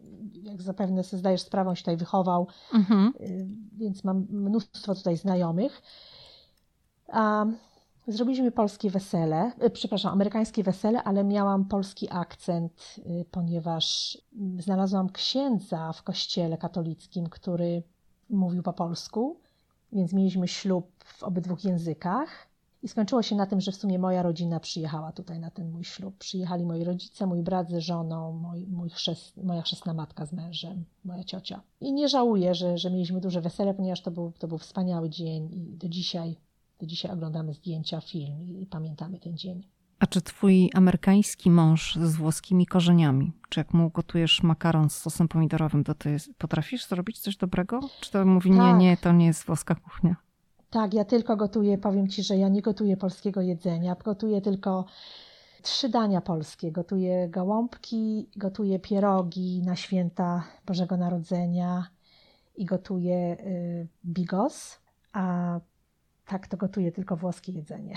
[0.42, 3.12] Jak zapewne sobie zdajesz sprawę, on się tutaj wychował, mhm.
[3.20, 5.82] Y, więc mam mnóstwo tutaj znajomych.
[7.08, 7.56] Um,
[8.08, 14.18] Zrobiliśmy polskie wesele, e, przepraszam, amerykańskie wesele, ale miałam polski akcent, e, ponieważ
[14.58, 17.82] znalazłam księdza w kościele katolickim, który
[18.30, 19.40] mówił po polsku,
[19.92, 22.48] więc mieliśmy ślub w obydwu językach.
[22.82, 25.84] I skończyło się na tym, że w sumie moja rodzina przyjechała tutaj na ten mój
[25.84, 26.18] ślub.
[26.18, 30.84] Przyjechali moi rodzice, mój brat ze żoną, mój, mój chrzest, moja chrzestna matka z mężem,
[31.04, 31.60] moja ciocia.
[31.80, 35.48] I nie żałuję, że, że mieliśmy duże wesele, ponieważ to był, to był wspaniały dzień
[35.52, 36.36] i do dzisiaj
[36.80, 39.62] do dzisiaj oglądamy zdjęcia, film i pamiętamy ten dzień.
[39.98, 45.28] A czy twój amerykański mąż z włoskimi korzeniami, czy jak mu gotujesz makaron z sosem
[45.28, 47.80] pomidorowym, to ty potrafisz zrobić coś dobrego?
[48.00, 48.58] Czy to mówi, tak.
[48.58, 50.16] nie, nie, to nie jest włoska kuchnia?
[50.70, 54.84] Tak, ja tylko gotuję, powiem ci, że ja nie gotuję polskiego jedzenia, gotuję tylko
[55.62, 56.72] trzy dania polskie.
[56.72, 61.86] Gotuję gołąbki, gotuję pierogi na święta Bożego Narodzenia
[62.56, 64.78] i gotuję y, bigos,
[65.12, 65.60] a
[66.26, 67.94] tak to gotuję tylko włoskie jedzenie.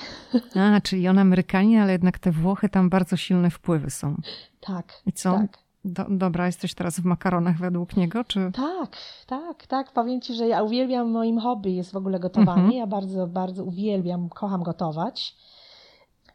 [0.76, 4.16] A, czyli on Amerykanin, ale jednak te Włochy tam bardzo silne wpływy są.
[4.62, 5.02] Tak.
[5.06, 5.34] I co?
[5.34, 5.58] Tak.
[5.86, 8.52] Do, dobra, jesteś teraz w makaronach według niego, czy?
[8.54, 9.92] Tak, tak, tak.
[9.92, 12.62] Powiem ci, że ja uwielbiam, moim hobby jest w ogóle gotowanie.
[12.62, 12.78] Mhm.
[12.78, 15.36] Ja bardzo, bardzo uwielbiam, kocham gotować.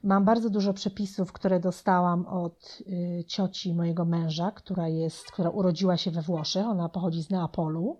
[0.02, 2.82] Mam bardzo dużo przepisów, które dostałam od
[3.20, 6.66] y, cioci mojego męża, która jest, która urodziła się we Włoszech.
[6.66, 7.96] Ona pochodzi z Neapolu.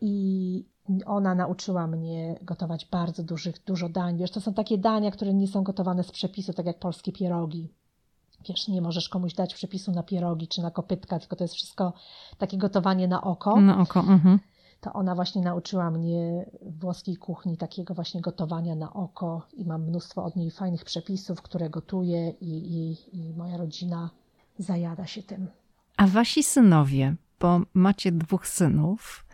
[0.00, 0.64] I
[1.06, 4.18] ona nauczyła mnie gotować bardzo dużych, dużo dań.
[4.18, 7.68] Wiesz, to są takie dania, które nie są gotowane z przepisu, tak jak polskie pierogi.
[8.48, 11.92] Wiesz, nie możesz komuś dać przepisu na pierogi czy na kopytka, tylko to jest wszystko
[12.38, 13.60] takie gotowanie na oko.
[13.60, 14.38] Na oko, mhm.
[14.80, 20.24] To ona właśnie nauczyła mnie włoskiej kuchni takiego właśnie gotowania na oko i mam mnóstwo
[20.24, 24.10] od niej fajnych przepisów, które gotuję i, i, i moja rodzina
[24.58, 25.48] zajada się tym.
[25.96, 29.24] A wasi synowie, bo macie dwóch synów,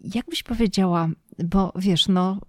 [0.00, 1.08] jak byś powiedziała,
[1.38, 2.40] bo wiesz, no,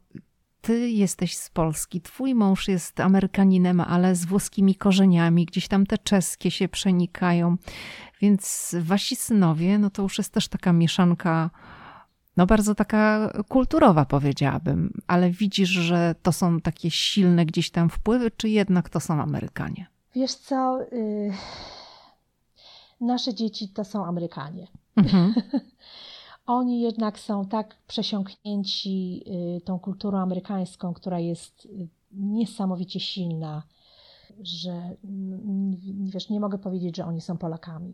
[0.61, 5.97] ty jesteś z Polski, twój mąż jest Amerykaninem, ale z włoskimi korzeniami, gdzieś tam te
[5.97, 7.57] czeskie się przenikają,
[8.21, 11.49] więc wasi synowie, no to już jest też taka mieszanka,
[12.37, 18.31] no bardzo taka kulturowa powiedziałabym, ale widzisz, że to są takie silne gdzieś tam wpływy,
[18.31, 19.87] czy jednak to są Amerykanie?
[20.15, 21.31] Wiesz co, yy...
[23.01, 24.67] nasze dzieci to są Amerykanie.
[24.95, 25.33] Mhm.
[26.47, 29.23] Oni jednak są tak przesiąknięci
[29.57, 33.63] y, tą kulturą amerykańską, która jest y, niesamowicie silna,
[34.41, 34.95] że
[36.03, 37.93] wiesz, nie mogę powiedzieć, że oni są Polakami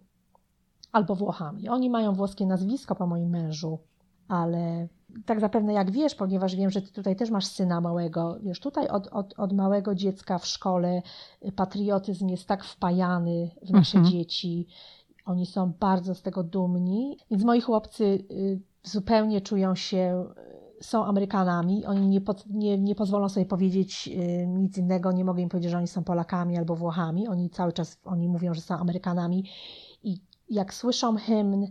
[0.92, 1.70] albo Włochami.
[1.70, 3.80] Oni mają włoskie nazwisko po moim mężu,
[4.28, 4.88] ale
[5.26, 8.88] tak zapewne jak wiesz, ponieważ wiem, że ty tutaj też masz syna małego, wiesz, tutaj
[8.88, 11.02] od, od, od małego dziecka w szkole
[11.56, 14.14] patriotyzm jest tak wpajany w nasze mhm.
[14.14, 14.68] dzieci
[15.26, 20.26] oni są bardzo z tego dumni, więc moi chłopcy y, zupełnie czują się,
[20.80, 21.86] y, są Amerykanami.
[21.86, 25.72] Oni nie, pod, nie, nie pozwolą sobie powiedzieć y, nic innego, nie mogę im powiedzieć,
[25.72, 27.28] że oni są Polakami albo Włochami.
[27.28, 29.46] Oni cały czas oni mówią, że są Amerykanami.
[30.04, 30.18] I
[30.50, 31.68] jak słyszą hymn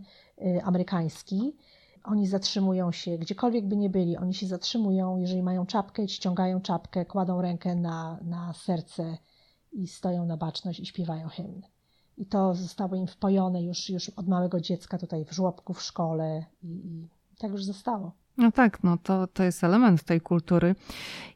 [0.63, 1.55] amerykański,
[2.03, 7.05] oni zatrzymują się, gdziekolwiek by nie byli, oni się zatrzymują, jeżeli mają czapkę, ściągają czapkę,
[7.05, 9.17] kładą rękę na, na serce
[9.71, 11.61] i stoją na baczność i śpiewają hymn.
[12.17, 16.45] I to zostało im wpojone już, już od małego dziecka tutaj w żłobku, w szkole
[16.63, 17.07] i, i
[17.37, 18.11] tak już zostało.
[18.37, 20.75] No tak, no to, to jest element tej kultury.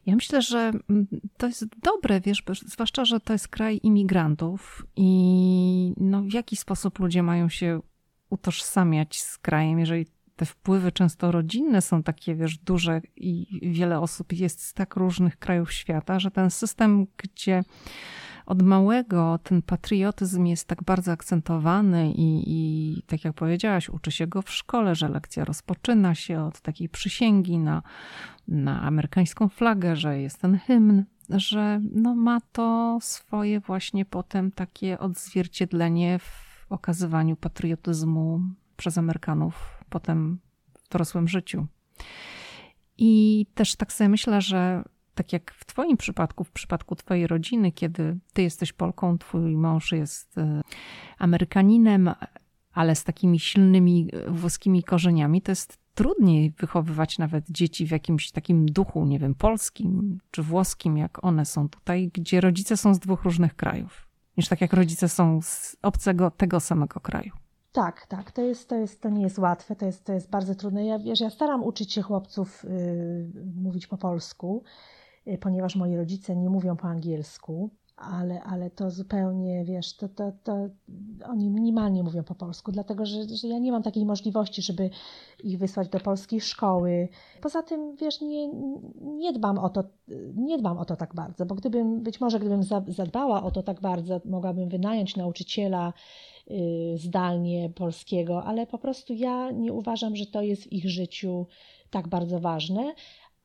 [0.06, 1.06] Ja myślę, że mm,
[1.36, 6.98] to jest dobre, wiesz, zwłaszcza, że to jest kraj imigrantów i no, w jaki sposób
[6.98, 7.80] ludzie mają się
[8.30, 10.06] utożsamiać z krajem, jeżeli
[10.36, 15.38] te wpływy często rodzinne są takie, wiesz, duże i wiele osób jest z tak różnych
[15.38, 17.62] krajów świata, że ten system, gdzie
[18.48, 24.26] od małego ten patriotyzm jest tak bardzo akcentowany i, i tak jak powiedziałaś, uczy się
[24.26, 27.82] go w szkole, że lekcja rozpoczyna się od takiej przysięgi na,
[28.48, 34.98] na amerykańską flagę, że jest ten hymn, że no ma to swoje właśnie potem takie
[34.98, 38.40] odzwierciedlenie w okazywaniu patriotyzmu
[38.76, 40.38] przez Amerykanów potem
[40.84, 41.66] w dorosłym życiu.
[42.98, 44.84] I też tak sobie myślę, że
[45.18, 49.92] tak jak w Twoim przypadku, w przypadku Twojej rodziny, kiedy Ty jesteś Polką, Twój mąż
[49.92, 50.62] jest e,
[51.18, 52.10] Amerykaninem,
[52.72, 58.30] ale z takimi silnymi e, włoskimi korzeniami, to jest trudniej wychowywać nawet dzieci w jakimś
[58.30, 62.98] takim duchu, nie wiem, polskim czy włoskim, jak one są tutaj, gdzie rodzice są z
[62.98, 67.32] dwóch różnych krajów, niż tak jak rodzice są z obcego, tego samego kraju.
[67.72, 70.54] Tak, tak, to, jest, to, jest, to nie jest łatwe, to jest, to jest bardzo
[70.54, 70.86] trudne.
[70.86, 74.62] Ja, wiesz, ja staram uczyć się chłopców yy, mówić po polsku
[75.40, 80.68] ponieważ moi rodzice nie mówią po angielsku, ale, ale to zupełnie, wiesz, to, to, to
[81.24, 84.90] oni minimalnie mówią po polsku, dlatego że, że ja nie mam takiej możliwości, żeby
[85.44, 87.08] ich wysłać do polskiej szkoły.
[87.40, 88.48] Poza tym, wiesz, nie,
[89.00, 89.84] nie dbam o to,
[90.34, 93.80] nie dbam o to tak bardzo, bo gdybym, być może gdybym zadbała o to tak
[93.80, 95.92] bardzo, mogłabym wynająć nauczyciela
[96.50, 96.54] y,
[96.96, 101.46] zdalnie polskiego, ale po prostu ja nie uważam, że to jest w ich życiu
[101.90, 102.94] tak bardzo ważne,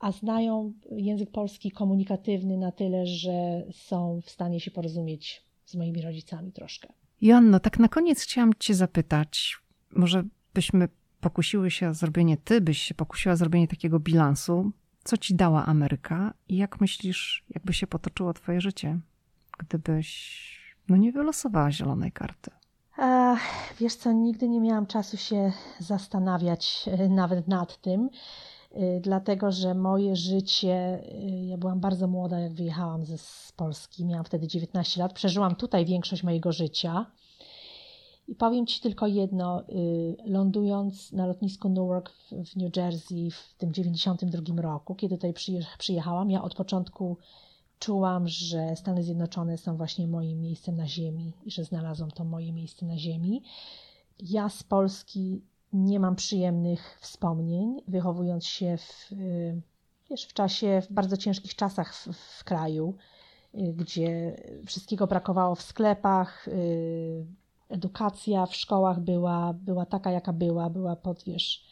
[0.04, 6.01] a znają język polski komunikatywny na tyle, że są w stanie się porozumieć z moimi
[6.01, 6.93] rodzicami troszkę.
[7.22, 9.58] Joanno, tak na koniec chciałam Cię zapytać,
[9.91, 10.24] może
[10.54, 10.88] byśmy
[11.22, 14.72] pokusiły się o zrobienie, Ty byś się pokusiła o zrobienie takiego bilansu,
[15.04, 18.99] co Ci dała Ameryka i jak myślisz, jakby się potoczyło Twoje życie
[19.58, 22.51] gdybyś no nie wylosowała zielonej karty?
[22.97, 23.41] Ach,
[23.80, 28.10] wiesz co, nigdy nie miałam czasu się zastanawiać e, nawet nad tym,
[29.02, 34.48] dlatego że moje życie, e, ja byłam bardzo młoda, jak wyjechałam z, Polski, miałam wtedy
[34.48, 37.06] 19 lat, przeżyłam tutaj większość mojego życia.
[38.28, 39.64] I powiem Ci tylko jedno,
[40.26, 42.12] lądując na lotnisku Newark
[42.46, 45.34] w New Jersey w tym 92 roku, kiedy tutaj
[45.78, 47.18] przyjechałam, ja od początku
[47.80, 52.54] czułam, że Stany Zjednoczone są właśnie moim miejscem na ziemi i że znalazłam to moje
[52.54, 53.44] miejsce na ziemi.
[54.20, 55.42] Ja z Polski
[55.74, 59.62] nie mam przyjemnych wspomnień, wychowując się w, y,
[60.10, 62.96] wiesz, w czasie, w bardzo ciężkich czasach w, w kraju,
[63.56, 67.26] y, gdzie wszystkiego brakowało w sklepach, y,
[67.70, 71.66] edukacja w szkołach była, była taka, jaka była, była pod, wiesz,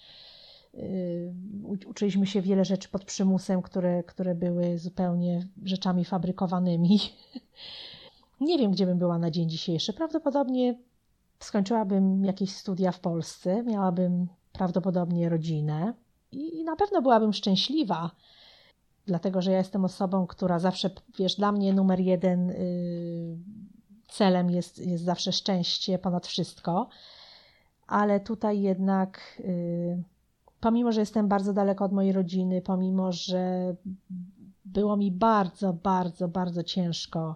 [1.88, 7.00] uczyliśmy się wiele rzeczy pod przymusem, które, które były zupełnie rzeczami fabrykowanymi.
[8.42, 9.94] Nie wiem, gdzie bym była na dzień dzisiejszy.
[9.94, 10.76] Prawdopodobnie
[11.46, 15.94] skończyłabym jakieś studia w Polsce, miałabym prawdopodobnie rodzinę
[16.32, 18.12] i, na pewno byłabym szczęśliwa,
[19.06, 20.90] dlatego że ja jestem osobą, która zawsze,
[21.20, 23.38] wiesz, dla mnie numer jeden yy,
[24.08, 26.90] celem jest, jest zawsze szczęście ponad wszystko,
[27.88, 29.20] ale tutaj jednak.
[29.40, 30.04] Yy,
[30.60, 33.76] pomimo, że jestem bardzo daleko od mojej rodziny, pomimo, że
[34.66, 37.36] było mi bardzo, bardzo, bardzo ciężko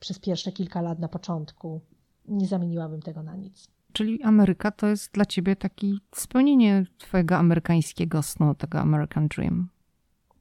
[0.00, 1.80] przez pierwsze kilka lat na początku,
[2.28, 3.68] nie zamieniłabym tego na nic.
[3.92, 9.68] Czyli Ameryka to jest dla ciebie taki spełnienie twojego amerykańskiego snu, tego American Dream.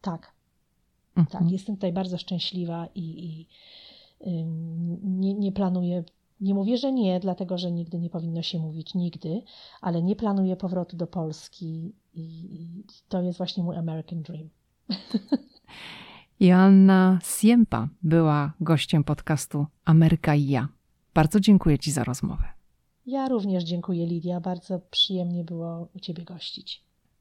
[0.02, 0.32] Tak.
[1.16, 1.44] Mhm.
[1.44, 3.48] Tak, jestem tutaj bardzo szczęśliwa i, i
[5.04, 6.04] nie, nie planuję
[6.42, 9.42] nie mówię, że nie, dlatego że nigdy nie powinno się mówić nigdy,
[9.82, 12.22] ale nie planuję powrotu do Polski i,
[12.62, 14.50] i to jest właśnie mój American Dream.
[16.40, 20.68] Joanna Siempa była gościem podcastu Ameryka i ja.
[21.20, 22.44] Bardzo dziękuję Ci za rozmowę.
[23.06, 24.40] Ja również dziękuję, Lidia.
[24.40, 26.84] Bardzo przyjemnie było u Ciebie gościć.